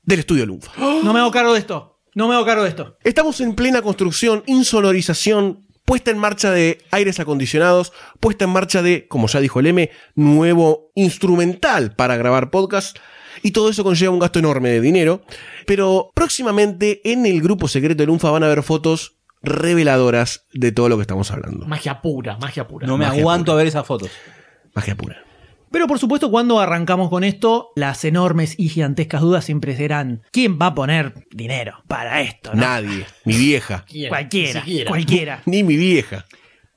[0.04, 0.72] del estudio Lunfa.
[1.04, 2.00] No me hago cargo de esto.
[2.14, 2.98] No me hago cargo de esto.
[3.04, 9.08] Estamos en plena construcción, insonorización, puesta en marcha de aires acondicionados, puesta en marcha de,
[9.08, 12.98] como ya dijo el M, nuevo instrumental para grabar podcast.
[13.43, 15.21] Y todo eso conlleva un gasto enorme de dinero.
[15.65, 20.89] Pero próximamente en el grupo secreto de Lunfa van a ver fotos reveladoras de todo
[20.89, 21.65] lo que estamos hablando.
[21.67, 22.88] Magia pura, magia pura.
[22.88, 23.54] No me Magia aguanto pura.
[23.54, 24.10] a ver esas fotos.
[24.73, 25.23] Magia pura.
[25.71, 30.60] Pero por supuesto, cuando arrancamos con esto, las enormes y gigantescas dudas siempre serán: ¿quién
[30.62, 32.54] va a poner dinero para esto?
[32.54, 32.62] no?
[32.62, 33.06] Nadie.
[33.25, 33.86] Mi vieja.
[33.88, 34.10] ¿Quién?
[34.10, 34.89] Cualquiera, Siquiera.
[34.89, 35.41] cualquiera.
[35.45, 36.25] Ni mi vieja.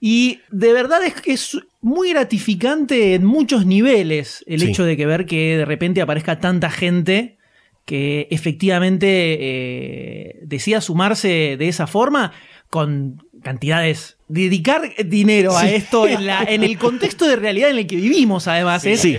[0.01, 4.69] Y de verdad es que es muy gratificante en muchos niveles el Sí.
[4.69, 7.37] hecho de que ver que de repente aparezca tanta gente
[7.85, 12.33] que efectivamente eh, decida sumarse de esa forma
[12.71, 14.17] con cantidades.
[14.29, 15.75] Dedicar dinero a Sí.
[15.75, 19.19] esto en, la- en el contexto de realidad en el que vivimos, además, es Sí.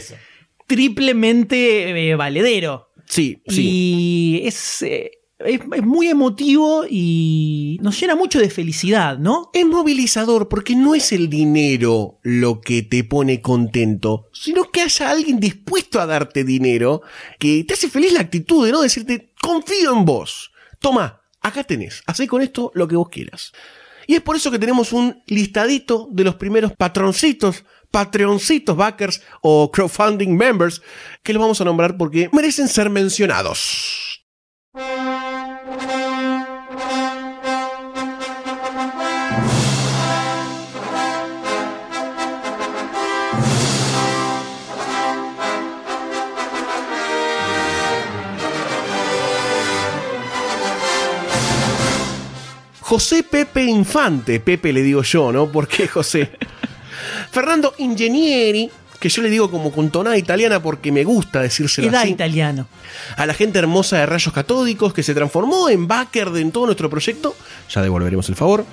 [0.66, 2.90] triplemente eh, valedero.
[3.06, 3.62] Sí, sí.
[3.64, 9.50] Y es, eh, es, es muy emotivo y nos llena mucho de felicidad, ¿no?
[9.54, 15.10] Es movilizador porque no es el dinero lo que te pone contento, sino que haya
[15.10, 17.02] alguien dispuesto a darte dinero
[17.40, 20.52] que te hace feliz la actitud de no decirte, confío en vos.
[20.80, 23.52] Toma, acá tenés, hacé con esto lo que vos quieras.
[24.08, 29.72] Y es por eso que tenemos un listadito de los primeros patroncitos, patreoncitos, backers o
[29.72, 30.82] crowdfunding members
[31.24, 34.05] que los vamos a nombrar porque merecen ser mencionados.
[52.96, 55.52] José Pepe Infante, Pepe le digo yo, ¿no?
[55.52, 56.32] ¿Por qué José?
[57.30, 62.04] Fernando Ingenieri, que yo le digo como con tonada italiana porque me gusta decírselo Edad
[62.04, 62.12] así.
[62.12, 62.70] italiano.
[63.18, 66.68] A la gente hermosa de Rayos Catódicos que se transformó en backer de en todo
[66.68, 67.36] nuestro proyecto.
[67.70, 68.66] Ya devolveremos el favor.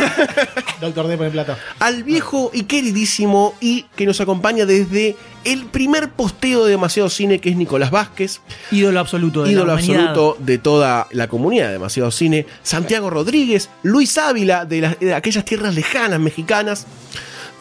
[0.80, 1.58] Doctor D pone plata.
[1.78, 7.38] Al viejo y queridísimo y que nos acompaña desde el primer posteo de Demasiado Cine,
[7.40, 8.40] que es Nicolás Vázquez.
[8.70, 13.70] Ídolo absoluto de ídolo la absoluto de toda la comunidad de Demasiado Cine, Santiago Rodríguez,
[13.82, 16.86] Luis Ávila de, las- de aquellas tierras lejanas mexicanas,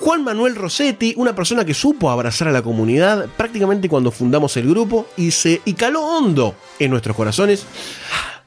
[0.02, 4.70] Juan Manuel Rossetti, una persona que supo abrazar a la comunidad prácticamente cuando fundamos el
[4.70, 7.66] grupo y se y caló hondo en nuestros corazones.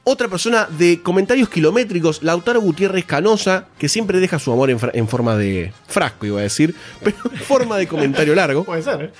[0.05, 5.37] Otra persona de comentarios kilométricos, Lautaro Gutiérrez Canosa, que siempre deja su amor en, forma
[5.37, 8.63] de frasco, iba a decir, pero en forma de comentario largo.
[8.65, 9.11] Puede ser, ¿eh?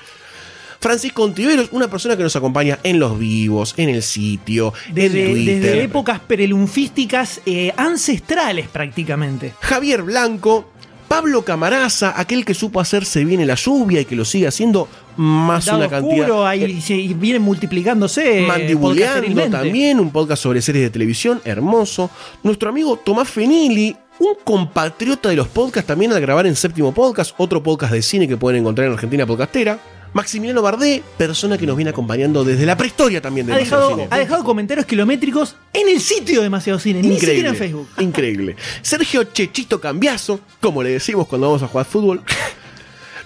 [0.82, 5.32] Francisco Ontiveros, una persona que nos acompaña en los vivos, en el sitio, Desde, en
[5.32, 5.62] Twitter.
[5.62, 9.54] desde épocas perelunfísticas eh, ancestrales prácticamente.
[9.62, 10.74] Javier Blanco,
[11.08, 14.90] Pablo Camaraza, aquel que supo hacerse bien en la lluvia y que lo sigue haciendo
[15.18, 16.20] más Dado una cantidad.
[16.22, 18.44] oscuro, ahí se- y vienen multiplicándose.
[18.44, 22.10] eh, Mandibuleando también, un podcast sobre series de televisión, hermoso.
[22.44, 27.34] Nuestro amigo Tomás Fenili, un compatriota de los podcasts también al grabar en Séptimo Podcast,
[27.38, 29.80] otro podcast de cine que pueden encontrar en Argentina Podcastera.
[30.14, 34.08] Maximiliano Bardé, persona que nos viene acompañando desde la prehistoria también de Ha dejado, Cine.
[34.12, 37.88] ha dejado comentarios kilométricos en el sitio de Demasiado Cine, ni siquiera en Facebook.
[37.98, 38.56] Increíble.
[38.84, 42.22] Sergio Chechito Cambiazo, como le decimos cuando vamos a jugar fútbol.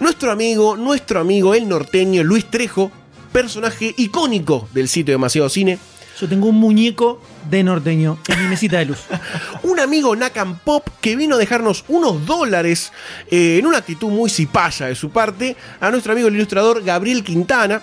[0.00, 2.90] Nuestro amigo, nuestro amigo el norteño Luis Trejo,
[3.32, 5.78] personaje icónico del sitio Demasiado Cine.
[6.20, 8.98] Yo tengo un muñeco de norteño en mi mesita de luz.
[9.62, 12.92] Un amigo Nakam Pop que vino a dejarnos unos dólares
[13.30, 15.56] eh, en una actitud muy cipaya de su parte.
[15.80, 17.80] A nuestro amigo el ilustrador Gabriel Quintana.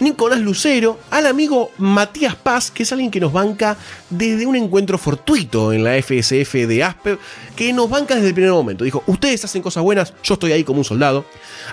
[0.00, 3.76] Nicolás Lucero, al amigo Matías Paz, que es alguien que nos banca
[4.08, 7.18] desde un encuentro fortuito en la FSF de Asper,
[7.54, 8.84] que nos banca desde el primer momento.
[8.84, 11.24] Dijo, ustedes hacen cosas buenas, yo estoy ahí como un soldado.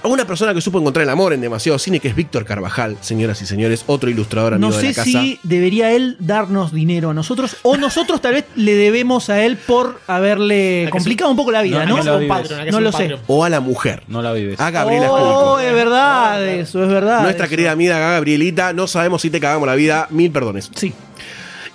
[0.04, 2.98] A una persona que supo encontrar el amor en demasiado cine, que es Víctor Carvajal,
[3.02, 5.04] señoras y señores, otro ilustrador amigo No de sé la casa.
[5.22, 9.58] si debería él darnos dinero a nosotros o nosotros tal vez le debemos a él
[9.58, 12.80] por haberle complicado un poco la vida, No, ¿no?
[12.82, 13.16] lo sé.
[13.28, 14.04] O a la mujer.
[14.08, 14.60] No la vives.
[14.60, 15.60] A Gabriela Oh, Esculco.
[15.62, 17.22] es verdad eso, es verdad.
[17.24, 17.50] Nuestra eso.
[17.50, 20.70] querida amiga Gabrielita, no sabemos si te cagamos la vida, mil perdones.
[20.76, 20.94] Sí.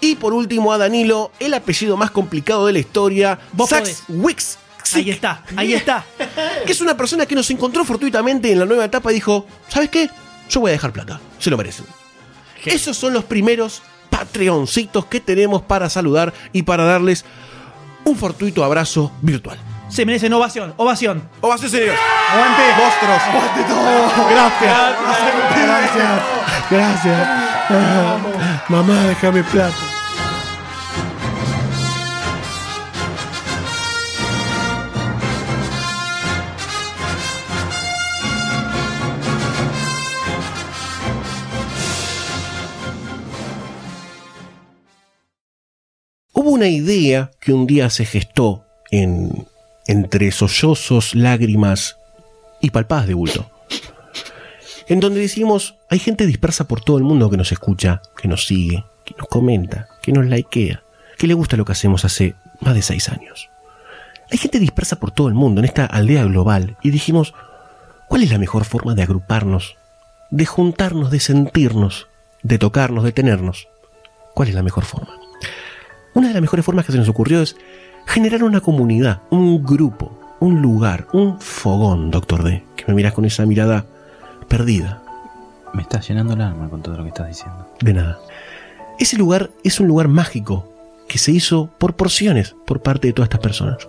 [0.00, 4.58] Y por último a Danilo, el apellido más complicado de la historia, Sax Wix.
[4.94, 6.04] Ahí está, ahí está.
[6.66, 9.88] que es una persona que nos encontró fortuitamente en la nueva etapa y dijo, ¿sabes
[9.88, 10.10] qué?
[10.50, 11.86] Yo voy a dejar plata, se lo merecen.
[12.64, 17.24] Esos son los primeros Patreoncitos que tenemos para saludar y para darles
[18.04, 19.58] un fortuito abrazo virtual.
[19.92, 21.28] Se merecen ovación, ovación.
[21.42, 22.00] Ovación, señores.
[22.30, 22.62] Aguante.
[22.78, 23.22] Monstruos.
[23.24, 24.30] Aguante todo.
[24.30, 24.78] Gracias.
[25.66, 26.22] Gracias.
[26.70, 27.28] Gracias.
[27.68, 29.76] Ah, Mamá, déjame plata.
[46.32, 49.46] Hubo una idea que un día se gestó en,
[49.86, 51.98] entre sollozos, lágrimas
[52.60, 53.50] y palpadas de bulto.
[54.88, 58.46] En donde decimos, hay gente dispersa por todo el mundo que nos escucha, que nos
[58.46, 60.82] sigue, que nos comenta, que nos likea,
[61.18, 63.48] que le gusta lo que hacemos hace más de seis años.
[64.30, 67.34] Hay gente dispersa por todo el mundo en esta aldea global y dijimos,
[68.08, 69.76] ¿cuál es la mejor forma de agruparnos,
[70.30, 72.08] de juntarnos, de sentirnos,
[72.42, 73.68] de tocarnos, de tenernos?
[74.34, 75.14] ¿Cuál es la mejor forma?
[76.14, 77.56] Una de las mejores formas que se nos ocurrió es
[78.06, 83.24] generar una comunidad, un grupo, un lugar, un fogón, doctor D, que me miras con
[83.24, 83.84] esa mirada
[84.48, 85.02] perdida,
[85.72, 87.66] Me estás llenando el alma con todo lo que estás diciendo.
[87.80, 88.18] de nada.
[88.98, 90.68] Ese lugar es un lugar mágico
[91.08, 93.88] que se hizo por porciones por parte de todas estas personas.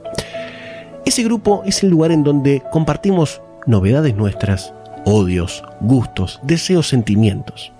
[1.05, 4.73] Ese grupo es el lugar en donde compartimos novedades nuestras,
[5.05, 7.73] odios, gustos, deseos, sentimientos.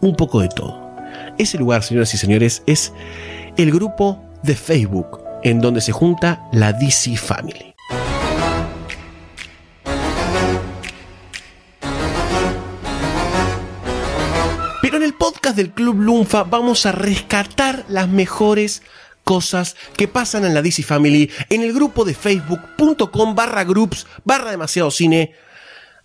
[0.00, 0.80] Un poco de todo.
[1.38, 2.92] Ese lugar, señoras y señores, es
[3.56, 7.74] el grupo de Facebook en donde se junta la DC Family.
[14.82, 18.82] Pero en el podcast del Club Lunfa vamos a rescatar las mejores
[19.24, 24.50] cosas que pasan en la DC Family en el grupo de facebook.com barra groups barra
[24.50, 25.34] demasiado cine.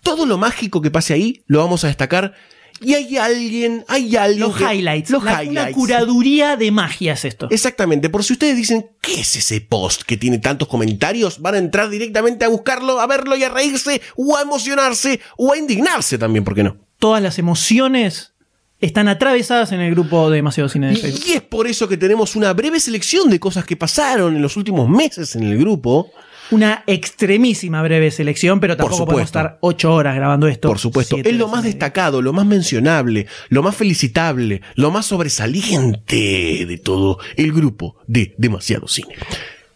[0.02, 2.34] Todo lo mágico que pase ahí lo vamos a destacar.
[2.80, 4.40] Y hay alguien, hay alguien.
[4.40, 5.10] Los que- highlights.
[5.10, 7.48] Los La- Una curaduría de magia es esto.
[7.50, 11.40] Exactamente, por si ustedes dicen, ¿qué es ese post que tiene tantos comentarios?
[11.40, 15.52] Van a entrar directamente a buscarlo, a verlo y a reírse, o a emocionarse, o
[15.52, 16.76] a indignarse también, ¿por qué no?
[16.98, 18.32] Todas las emociones
[18.80, 21.24] están atravesadas en el grupo de Demasiado Cine de Facebook.
[21.26, 24.56] y es por eso que tenemos una breve selección de cosas que pasaron en los
[24.56, 26.10] últimos meses en el grupo.
[26.50, 30.68] Una extremísima breve selección, pero tampoco podemos estar ocho horas grabando esto.
[30.68, 36.64] Por supuesto, es lo más destacado, lo más mencionable, lo más felicitable, lo más sobresaliente
[36.66, 39.16] de todo el grupo de Demasiado Cine.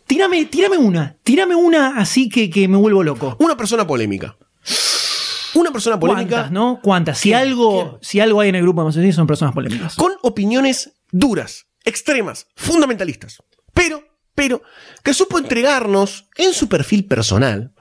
[0.07, 1.17] Tírame, tírame una.
[1.23, 3.37] Tírame una así que, que me vuelvo loco.
[3.39, 4.37] Una persona polémica.
[5.55, 6.81] Una persona polémica ¿Cuántas, no?
[6.83, 7.19] ¿Cuántas?
[7.19, 9.97] Si algo, si algo hay en el grupo de Demasiado Cine son personas polémicas.
[9.97, 13.39] con opiniones duras, extremas, fundamentalistas.
[13.75, 14.03] Pero,
[14.35, 14.63] pero,
[15.03, 17.73] que supo entregarnos en su perfil personal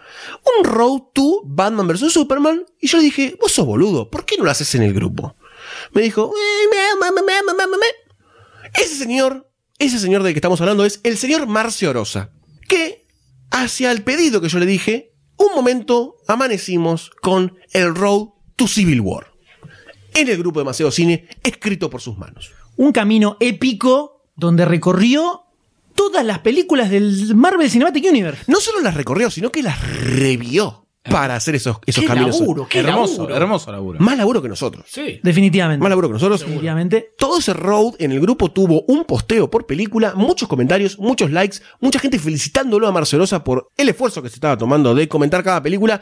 [0.57, 2.11] un road to Batman vs.
[2.11, 2.65] Superman.
[2.79, 5.35] Y yo le dije, vos sos boludo, ¿por qué no lo haces en el grupo?
[5.93, 7.85] Me dijo, "Eh, me, me, me, me, me, me, me".
[8.81, 12.31] ese señor, ese señor del que estamos hablando es el señor Marcio Orosa,
[12.67, 13.05] que
[13.51, 19.01] hacia el pedido que yo le dije, un momento amanecimos con el road to Civil
[19.01, 19.27] War.
[20.13, 22.51] En el grupo de Demasiado Cine, escrito por sus manos.
[22.75, 25.43] Un camino épico donde recorrió
[25.99, 28.43] todas las películas del Marvel Cinematic Universe.
[28.47, 32.39] no solo las recorrió, sino que las revió para hacer esos, esos Qué caminos.
[32.39, 33.35] laburo, qué hermoso, laburo.
[33.35, 33.99] hermoso laburo.
[33.99, 34.85] Más laburo que nosotros.
[34.87, 35.19] Sí.
[35.23, 35.81] Definitivamente.
[35.83, 36.39] Más laburo que nosotros.
[36.39, 37.11] Definitivamente.
[37.17, 41.57] Todo ese road en el grupo tuvo un posteo por película, muchos comentarios, muchos likes,
[41.81, 45.61] mucha gente felicitándolo a Marcelosa por el esfuerzo que se estaba tomando de comentar cada
[45.61, 46.01] película.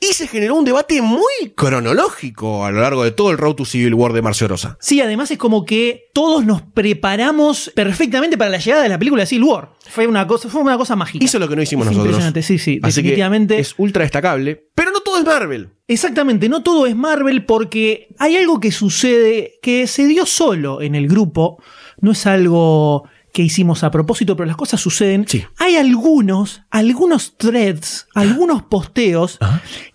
[0.00, 3.64] Y se generó un debate muy cronológico a lo largo de todo el road to
[3.64, 4.76] Civil War de Marcelosa.
[4.80, 9.22] Sí, además es como que todos nos preparamos perfectamente para la llegada de la película
[9.22, 9.70] de Civil War.
[9.88, 11.24] Fue una cosa, fue una cosa mágica.
[11.24, 12.12] Hizo lo que no hicimos Es nosotros.
[12.12, 13.54] Impresionante, sí, sí, Así definitivamente.
[13.56, 14.68] que es ultra destacable.
[14.74, 15.70] Pero no todo es Marvel.
[15.86, 20.94] Exactamente, no todo es Marvel porque hay algo que sucede que se dio solo en
[20.94, 21.62] el grupo,
[22.00, 25.26] no es algo que hicimos a propósito, pero las cosas suceden.
[25.26, 25.44] Sí.
[25.58, 29.40] Hay algunos, algunos threads, algunos posteos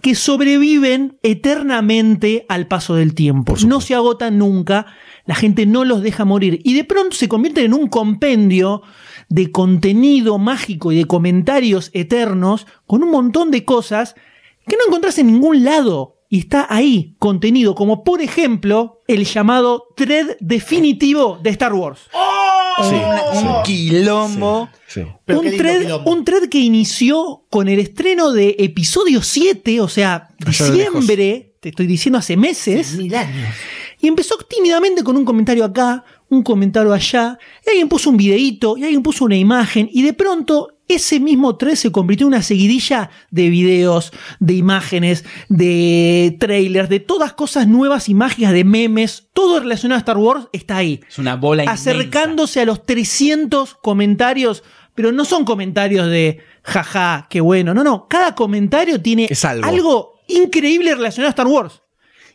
[0.02, 3.56] que sobreviven eternamente al paso del tiempo.
[3.66, 4.88] No se agotan nunca,
[5.26, 8.82] la gente no los deja morir y de pronto se convierten en un compendio
[9.30, 14.16] de contenido mágico y de comentarios eternos con un montón de cosas
[14.68, 16.19] que no encontrás en ningún lado.
[16.32, 22.02] Y está ahí, contenido, como por ejemplo el llamado thread definitivo de Star Wars.
[22.88, 24.70] Sí, Un quilombo.
[24.88, 25.02] sí.
[25.28, 26.12] Un, thread, quilombo.
[26.12, 31.88] un thread que inició con el estreno de episodio 7, o sea, diciembre, te estoy
[31.88, 33.50] diciendo hace meses, Mil años.
[34.00, 38.78] y empezó tímidamente con un comentario acá, un comentario allá, y alguien puso un videíto,
[38.78, 42.42] y alguien puso una imagen, y de pronto ese mismo thread se convirtió en una
[42.42, 49.30] seguidilla de videos, de imágenes, de trailers, de todas cosas nuevas y mágicas, de memes,
[49.34, 51.92] todo relacionado a Star Wars está ahí Es una bola inmensa.
[51.92, 54.64] acercándose a los 300 comentarios,
[54.96, 59.30] pero no son comentarios de jaja, qué bueno, no, no, cada comentario tiene
[59.64, 60.16] algo.
[60.28, 61.84] increíble relacionado a Star Wars.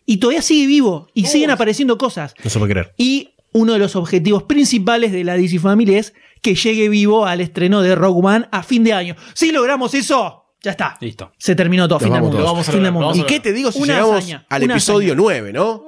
[0.07, 2.35] Y todavía sigue vivo y siguen apareciendo cosas.
[2.45, 2.95] No se puede creer.
[2.99, 6.13] Y uno de los objetivos principales de la DC Family es
[6.45, 9.17] que llegue vivo al estreno de Rogue One a fin de año.
[9.33, 10.97] Si logramos eso, ya está.
[11.01, 11.33] Listo.
[11.39, 11.99] Se terminó todo.
[12.01, 12.37] Lo Fin del mundo.
[12.37, 12.47] todos.
[12.49, 13.09] Lo vamos a Fin del mundo.
[13.09, 15.23] vamos ¿Y qué te digo si Una llegamos hazaña, al una episodio hazaña.
[15.23, 15.83] 9, no?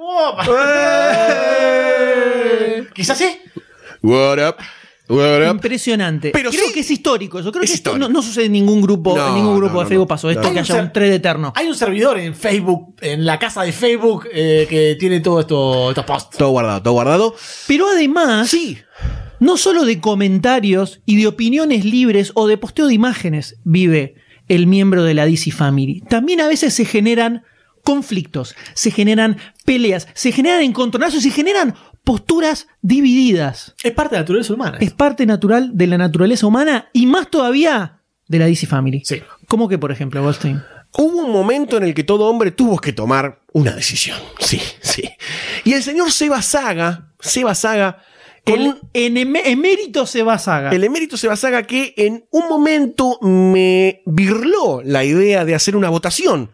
[2.93, 3.37] Quizás sí.
[4.01, 4.55] What up?
[5.09, 5.51] What up?
[5.51, 6.31] Impresionante.
[6.31, 7.39] Pero creo sí- que es histórico.
[7.39, 9.75] Yo creo Es que esto no, no sucede en ningún grupo, No, en ningún grupo
[9.75, 10.07] no, de Facebook no.
[10.07, 10.51] pasó esto, No.
[10.51, 11.53] que Hay un haya un thread eterno.
[11.55, 15.89] Hay un servidor en Facebook, en la casa de Facebook, eh, que tiene todo esto,
[15.91, 16.37] estos posts.
[16.37, 17.35] Todo guardado, todo guardado.
[17.67, 18.77] Pero además, Sí.
[19.39, 24.15] No solo de comentarios y de opiniones libres o de posteo de imágenes vive
[24.47, 26.01] el miembro de la DC Family.
[26.01, 27.43] También a veces se generan
[27.83, 33.75] conflictos, se generan peleas, se generan encontronazos, se generan posturas divididas.
[33.83, 34.77] Es parte de la naturaleza humana.
[34.79, 39.03] Es parte natural de la naturaleza humana y más todavía de la DC Family.
[39.05, 39.21] Sí.
[39.47, 40.61] ¿Cómo que, por ejemplo, Goldstein?
[40.97, 44.17] Hubo un momento en el que todo hombre tuvo que tomar una decisión.
[44.39, 45.03] Sí, sí.
[45.63, 48.01] Y el señor Seba Saga, Seba Saga,
[48.47, 50.71] El en em- emérito Seba Saga.
[50.71, 55.89] el emérito Seba Saga que en un momento me birló la idea de hacer una
[55.89, 56.51] votación.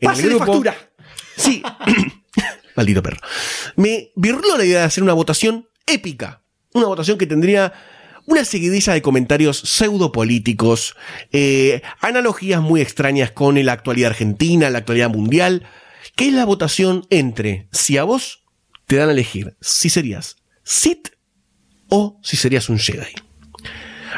[0.00, 0.44] En el Pásele grupo.
[0.46, 0.76] factura.
[1.36, 1.62] Sí.
[2.76, 3.18] Maldito perro.
[3.76, 6.42] Me birló la idea de hacer una votación épica.
[6.74, 7.72] Una votación que tendría
[8.26, 10.96] una seguidilla de comentarios pseudopolíticos,
[11.32, 15.66] eh, analogías muy extrañas con la actualidad argentina, la actualidad mundial,
[16.16, 18.44] que es la votación entre si a vos
[18.86, 21.08] te dan a elegir si serías Sith
[21.94, 23.12] o si serías un Jedi.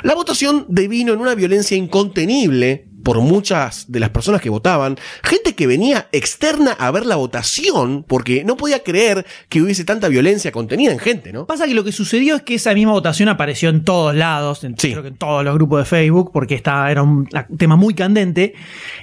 [0.05, 5.55] La votación devino en una violencia incontenible por muchas de las personas que votaban, gente
[5.55, 10.53] que venía externa a ver la votación porque no podía creer que hubiese tanta violencia
[10.53, 11.47] contenida en gente, ¿no?
[11.47, 14.79] Pasa que lo que sucedió es que esa misma votación apareció en todos lados, en,
[14.79, 14.93] Sí.
[14.93, 18.55] creo que en todos los grupos de Facebook, porque estaba, era un tema muy candente,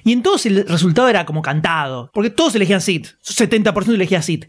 [0.03, 4.45] y en todos el resultado era como cantado, porque todos elegían Sid, 70% elegía Sid.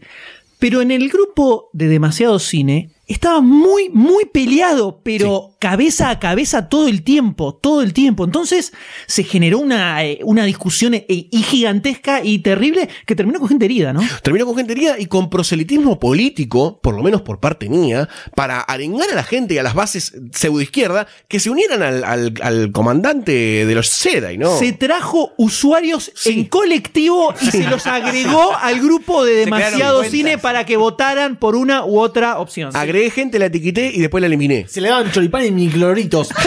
[0.59, 6.67] Pero en el grupo de Demasiado Cine estaba muy, muy peleado, pero cabeza a cabeza
[6.69, 8.25] todo el tiempo, todo el tiempo.
[8.25, 8.73] Entonces
[9.07, 13.65] se generó una, eh, una discusión eh, y gigantesca y terrible que terminó con gente
[13.65, 14.01] herida, ¿no?
[14.21, 18.59] Terminó con gente herida y con proselitismo político, por lo menos por parte mía, para
[18.59, 22.71] arengar a la gente y a las bases pseudoizquierda que se unieran al, al- al
[22.71, 24.57] comandante de los Jedi, ¿no?
[24.57, 26.31] se trajo usuarios Sí.
[26.31, 31.55] en colectivo y se los agregó al grupo de demasiado cine para que votaran por
[31.55, 32.71] una u otra opción.
[33.03, 34.65] Agregué gente, la etiqueté y después la eliminé.
[34.69, 36.29] Se le daban choripán y micloritos.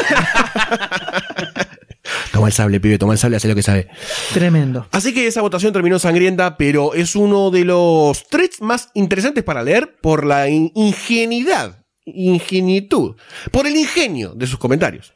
[2.32, 3.88] Toma el sable, pibe, toma el sable, hace lo que sabe.
[4.32, 4.86] Tremendo.
[4.92, 9.62] Así que esa votación terminó sangrienta, pero es uno de los threads más interesantes para
[9.62, 13.16] leer por la in- ingenuidad, ingenitud,
[13.50, 15.12] por el ingenio de sus comentarios.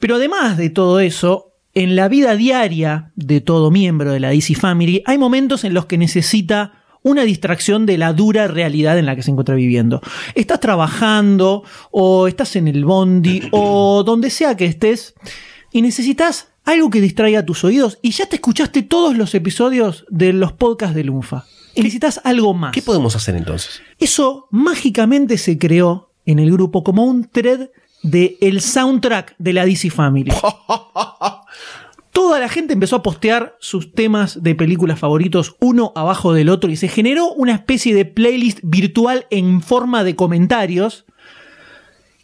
[0.00, 4.54] Pero además de todo eso, en la vida diaria de todo miembro de la DC
[4.54, 9.16] Family hay momentos en los que necesita una distracción de la dura realidad en la
[9.16, 10.00] que se encuentra viviendo.
[10.34, 15.14] Estás trabajando o estás en el bondi o donde sea que estés
[15.72, 20.32] y necesitas algo que distraiga tus oídos y ya te escuchaste todos los episodios de
[20.32, 21.44] los podcasts de Lunfa.
[21.74, 22.72] Y necesitas algo más.
[22.72, 23.80] ¿Qué podemos hacer entonces?
[23.98, 27.70] Eso mágicamente se creó en el grupo como un thread
[28.02, 30.32] de el soundtrack de la DC Family.
[32.12, 36.70] Toda la gente empezó a postear sus temas de películas favoritos uno abajo del otro
[36.70, 41.04] y se generó una especie de playlist virtual en forma de comentarios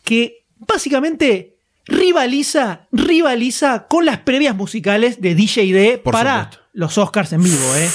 [0.03, 6.65] que básicamente rivaliza, rivaliza con las previas musicales de DJ D Por para supuesto.
[6.73, 7.89] los Oscars en vivo, ¿eh?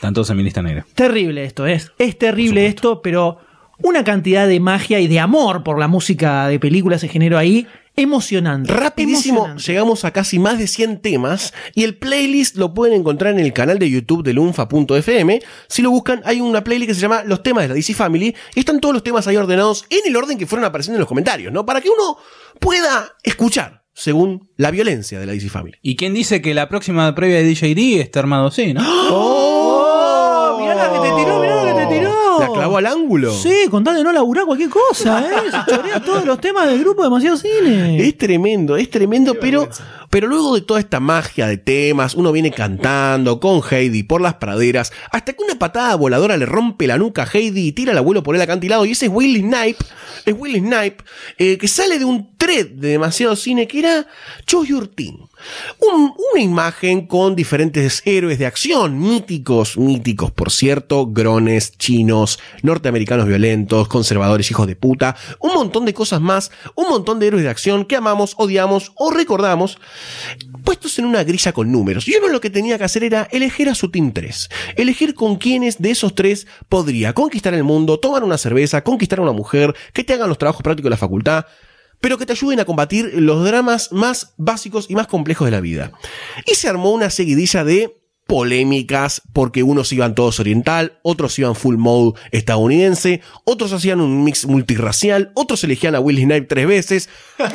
[0.00, 0.86] Tanto feminista negra.
[0.94, 1.90] Terrible esto, es.
[1.98, 3.38] Es terrible esto, pero
[3.82, 7.66] una cantidad de magia y de amor por la música de películas se generó ahí.
[7.96, 8.72] Emocionante.
[8.72, 9.62] Rapidísimo, emocionante.
[9.62, 13.52] llegamos a casi más de 100 temas y el playlist lo pueden encontrar en el
[13.52, 15.40] canal de YouTube de lunfa.fm.
[15.68, 18.34] Si lo buscan, hay una playlist que se llama Los temas de la DC Family
[18.54, 21.08] y están todos los temas ahí ordenados en el orden que fueron apareciendo en los
[21.08, 21.64] comentarios, ¿no?
[21.64, 22.16] Para que uno
[22.58, 25.78] pueda escuchar según la violencia de la DC Family.
[25.80, 28.82] ¿Y quién dice que la próxima previa de DJD está armado así, no?
[29.10, 30.58] ¡Oh!
[30.60, 32.40] Mirá la que te tiró, mirá la que te tiró.
[32.40, 33.32] ¿La clavó al ángulo?
[33.32, 35.50] Sí, con tal de no laburar cualquier cosa, ¿eh?
[35.50, 38.06] Se chorea todos los temas del grupo Demasiado Cine.
[38.06, 39.68] Es tremendo, es tremendo, pero,
[40.10, 44.34] pero luego de toda esta magia de temas, uno viene cantando con Heidi por las
[44.34, 47.98] praderas, hasta que una patada voladora le rompe la nuca a Heidi y tira al
[47.98, 49.84] abuelo por el acantilado, y ese es Willy Snipe,
[50.24, 51.04] es Willy Snipe,
[51.38, 54.06] eh, que sale de un thread de demasiado cine que era
[54.46, 55.28] Choose Your Team.
[55.80, 63.26] Un- una imagen con diferentes héroes de acción, míticos, míticos, por cierto, grones, chinos, norteamericanos
[63.26, 67.50] violentos, conservadores, hijos de puta, un montón de cosas más, un montón de héroes de
[67.50, 69.78] acción que amamos, odiamos o recordamos,
[70.64, 72.08] puestos en una grilla con números.
[72.08, 75.36] Y uno lo que tenía que hacer era elegir a su Team 3, elegir con
[75.36, 79.74] quiénes de esos tres podría conquistar el mundo, tomar una cerveza, conquistar a una mujer,
[79.92, 81.44] que te hagan los trabajos prácticos de la facultad,
[82.04, 85.62] pero que te ayuden a combatir los dramas más básicos y más complejos de la
[85.62, 85.90] vida.
[86.44, 87.96] Y se armó una seguidilla de
[88.26, 94.44] polémicas porque unos iban todos oriental, otros iban full mode estadounidense, otros hacían un mix
[94.44, 97.08] multirracial, otros elegían a Will Snipe tres veces.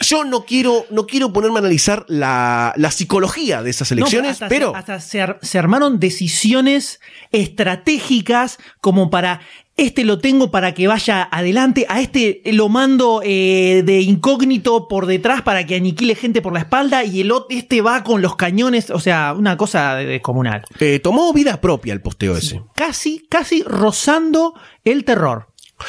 [0.00, 4.32] Yo no quiero, no quiero ponerme a analizar la, la psicología de esas No, elecciones,
[4.32, 7.00] hasta pero se, hasta se, ar- se armaron decisiones
[7.30, 9.40] estratégicas como para
[9.76, 15.06] este lo tengo para que vaya adelante, a este lo mando eh, de incógnito por
[15.06, 18.36] detrás para que aniquile gente por la espalda y el otro este va con los
[18.36, 20.62] cañones, o sea, una cosa de- descomunal.
[20.78, 22.62] eh, tomó vida propia el posteo ese.
[22.76, 24.54] Casi, casi rozando
[24.84, 25.48] el terror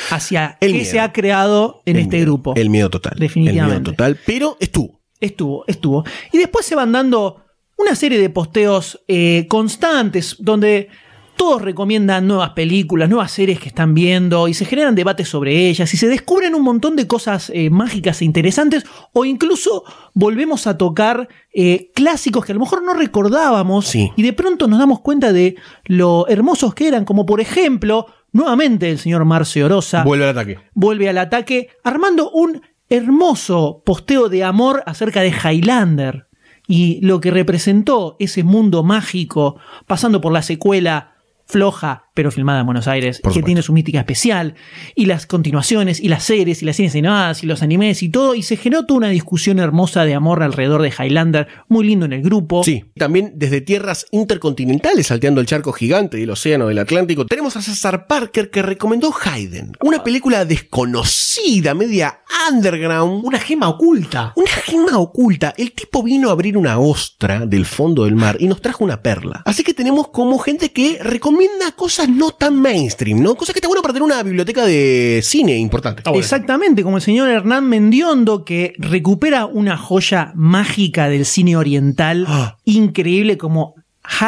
[0.10, 0.92] hacia El que miedo.
[0.92, 2.54] se ha creado en El este miedo, grupo.
[2.56, 3.14] El miedo total.
[3.20, 3.76] Definitivamente.
[3.76, 5.00] El miedo total, pero estuvo.
[5.20, 6.04] Estuvo, estuvo.
[6.34, 7.44] Y después se van dando
[7.78, 10.90] una serie de posteos eh, constantes donde
[11.36, 15.94] todos recomiendan nuevas películas, nuevas series que están viendo y se generan debates sobre ellas
[15.94, 19.84] y se descubren un montón de cosas eh, mágicas e interesantes o incluso
[20.14, 24.12] volvemos a tocar eh, clásicos que a lo mejor no recordábamos Sí.
[24.16, 25.56] y de pronto nos damos cuenta de
[25.86, 30.60] lo hermosos que eran, como por ejemplo, nuevamente el señor Marcio Orosa Vuelve al ataque.
[30.74, 36.28] vuelve al ataque armando un hermoso posteo de amor acerca de Highlander
[36.68, 41.15] y lo que representó ese mundo mágico pasando por la secuela
[41.46, 43.46] floja pero filmada en Buenos Aires Por que supuesto.
[43.46, 44.56] tiene su mítica especial
[44.96, 48.34] y las continuaciones y las series y las series animadas y los animes y todo
[48.34, 52.14] y se generó toda una discusión hermosa de amor alrededor de Highlander muy lindo en
[52.14, 57.26] el grupo Sí, también desde tierras intercontinentales, salteando el charco gigante del océano del Atlántico,
[57.26, 64.34] tenemos a César Parker que recomendó Hayden, una película desconocida, media underground, Una gema oculta.
[64.36, 65.54] una gema oculta.
[65.58, 69.02] El tipo vino a abrir una ostra del fondo del mar y nos trajo una
[69.02, 69.42] perla.
[69.46, 73.36] Así que tenemos como gente que recomienda cosas no tan mainstream, ¿no?
[73.36, 76.04] Cosas que está bueno para tener una biblioteca de cine importante.
[76.16, 82.58] Exactamente, como el señor Hernán Mendiondo, que recupera una joya mágica del cine oriental, Ah.
[82.66, 83.76] increíble como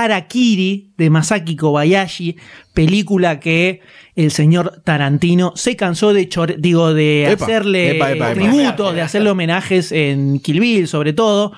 [0.02, 2.36] Harakiri de Masaki Kobayashi,
[2.74, 3.82] película que
[4.16, 8.40] el señor Tarantino se cansó de chore- digo de Epa, hacerle epa, epa, epa.
[8.42, 11.52] tributos, de hacerle homenajes en Kill Bill, sobre todo.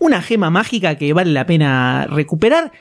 [0.00, 2.72] Una gema mágica que vale la pena recuperar.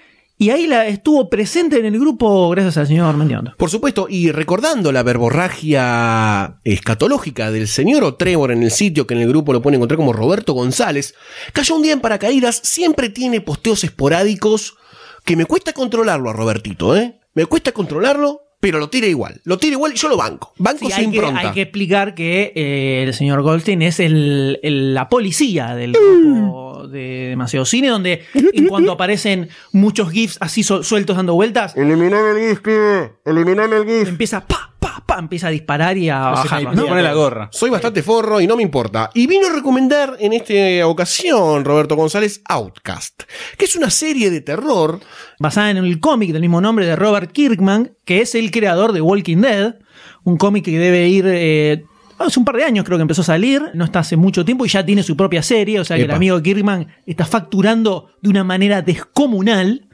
[0.42, 3.54] Y ahí la estuvo presente en el grupo gracias al señor Mendiondo.
[3.58, 9.20] Por supuesto, y recordando la verborragia escatológica del señor O'Trevor en el sitio que en
[9.22, 11.14] el grupo lo pueden encontrar como Roberto González,
[11.54, 14.78] cayó un día en paracaídas, siempre tiene posteos esporádicos
[15.26, 17.20] que me cuesta controlarlo a Robertito, ¿eh?
[17.36, 19.42] Me cuesta controlarlo, pero lo tira igual.
[19.44, 20.54] Lo tira igual y yo lo banco.
[20.58, 21.40] Banco Sí, su hay, que, impronta.
[21.42, 26.88] hay que explicar que eh, el señor Goldstein es el, el- la policía del grupo
[26.88, 32.50] de Demasiado Cine, donde en cuanto aparecen muchos GIFs así sueltos dando vueltas, Eliminame el
[32.50, 33.12] GIF, pibe.
[33.26, 34.08] Eliminame el GIF.
[34.10, 34.71] empieza pa,
[35.20, 36.34] empieza a disparar y a
[36.76, 37.50] pone la gorra.
[37.52, 39.10] Soy bastante forro y no me importa.
[39.14, 43.24] Y vino a recomendar en esta ocasión Roberto González Outcast,
[43.58, 45.00] que es una serie de terror
[45.40, 49.02] Basada en el cómic del mismo nombre de Robert Kirkman, que es el creador de
[49.02, 49.76] Walking Dead,
[50.24, 51.26] un cómic que debe ir...
[51.28, 51.84] eh,
[52.20, 54.64] Hace un par de años creo que empezó a salir, no está hace mucho tiempo
[54.64, 56.12] y ya tiene su propia serie, o sea que Epa.
[56.14, 59.88] el amigo Kirkman está facturando de una manera descomunal.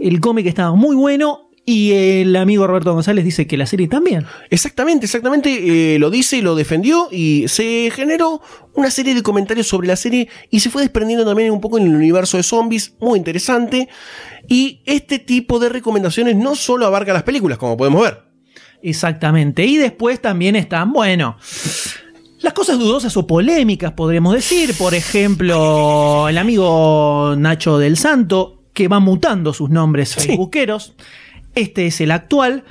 [0.00, 4.24] El cómic estaba muy bueno y el amigo Roberto González dice que la serie también.
[4.50, 8.40] Exactamente, exactamente, eh, lo dice y lo defendió y se generó
[8.74, 11.88] una serie de comentarios sobre la serie y se fue desprendiendo también un poco en
[11.88, 13.88] el universo de zombies, muy interesante.
[14.46, 18.22] Y este tipo de recomendaciones no solo abarca las películas, como podemos ver.
[18.80, 19.66] Exactamente.
[19.66, 21.36] Y después también están, bueno,
[22.42, 24.72] las cosas dudosas o polémicas, podríamos decir.
[24.78, 30.94] Por ejemplo, el amigo Nacho del Santo, que va mutando sus nombres facebookeros.
[31.56, 32.62] Este es el actual.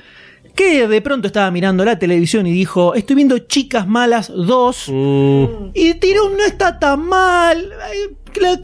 [0.54, 4.88] Que de pronto estaba mirando la televisión y dijo: Estoy viendo Chicas Malas 2.
[4.88, 7.70] Mm, Y tiró no está tan mal.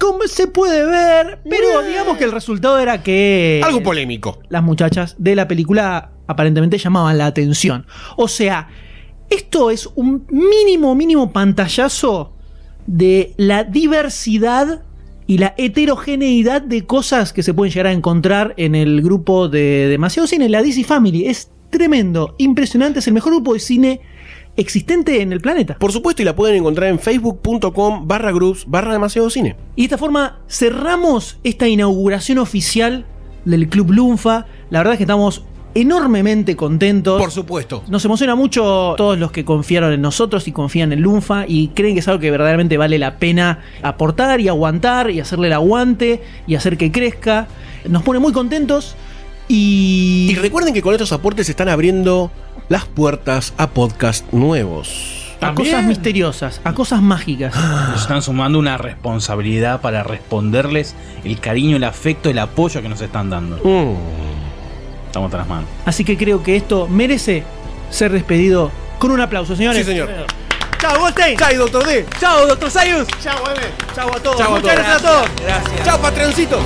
[0.01, 1.41] ¿Cómo se puede ver?
[1.49, 3.61] Pero digamos que el resultado era que.
[3.63, 4.39] algo polémico.
[4.49, 7.85] Las muchachas de la película aparentemente llamaban la atención.
[8.17, 8.69] O sea,
[9.29, 12.37] esto es un mínimo, mínimo pantallazo
[12.87, 14.83] de la diversidad
[15.27, 19.89] y la heterogeneidad de cosas que se pueden llegar a encontrar en el grupo de
[19.89, 21.27] Demasiado Cine, la DC Family.
[21.27, 24.01] Es tremendo, impresionante, es el mejor grupo de cine
[24.57, 25.77] existente en el planeta.
[25.79, 29.57] Por supuesto, y la pueden encontrar en facebook.com barra groups barra demasiado cine.
[29.77, 33.07] Y de esta forma cerramos esta inauguración oficial
[33.45, 34.47] del Club Lunfa.
[34.71, 35.45] La verdad es que estamos
[35.75, 37.21] enormemente contentos.
[37.21, 37.83] Por supuesto.
[37.89, 41.95] Nos emociona mucho todos los que confiaron en nosotros y confían en Lunfa y creen
[41.95, 46.23] que es algo que verdaderamente vale la pena aportar y aguantar y hacerle el aguante
[46.47, 47.49] y hacer que crezca.
[47.89, 48.97] Nos pone muy contentos
[49.49, 50.29] y...
[50.31, 52.31] Y recuerden que con estos aportes se están abriendo
[52.69, 55.35] las puertas a podcast nuevos.
[55.41, 57.55] a cosas misteriosas, a cosas mágicas.
[57.91, 60.95] Nos están sumando una responsabilidad para responderles
[61.25, 63.57] el cariño, el afecto, el apoyo que nos están dando.
[63.57, 64.42] Mm.
[65.13, 65.67] Estamos tras manos.
[65.85, 67.45] Así que creo que esto merece
[67.91, 69.85] ser despedido con un aplauso, señores.
[69.85, 70.09] Sí, señor.
[70.79, 71.37] Chao, Goldstein.
[71.37, 72.07] Chao, doctor D.
[72.19, 73.07] Chao, doctor Sayus.
[73.23, 73.61] Chao, M.
[73.95, 74.39] Chao a todos.
[74.39, 74.75] Chao a Muchas todos.
[74.75, 75.31] gracias a todos.
[75.45, 75.85] Gracias.
[75.85, 76.59] Chao, patroncito.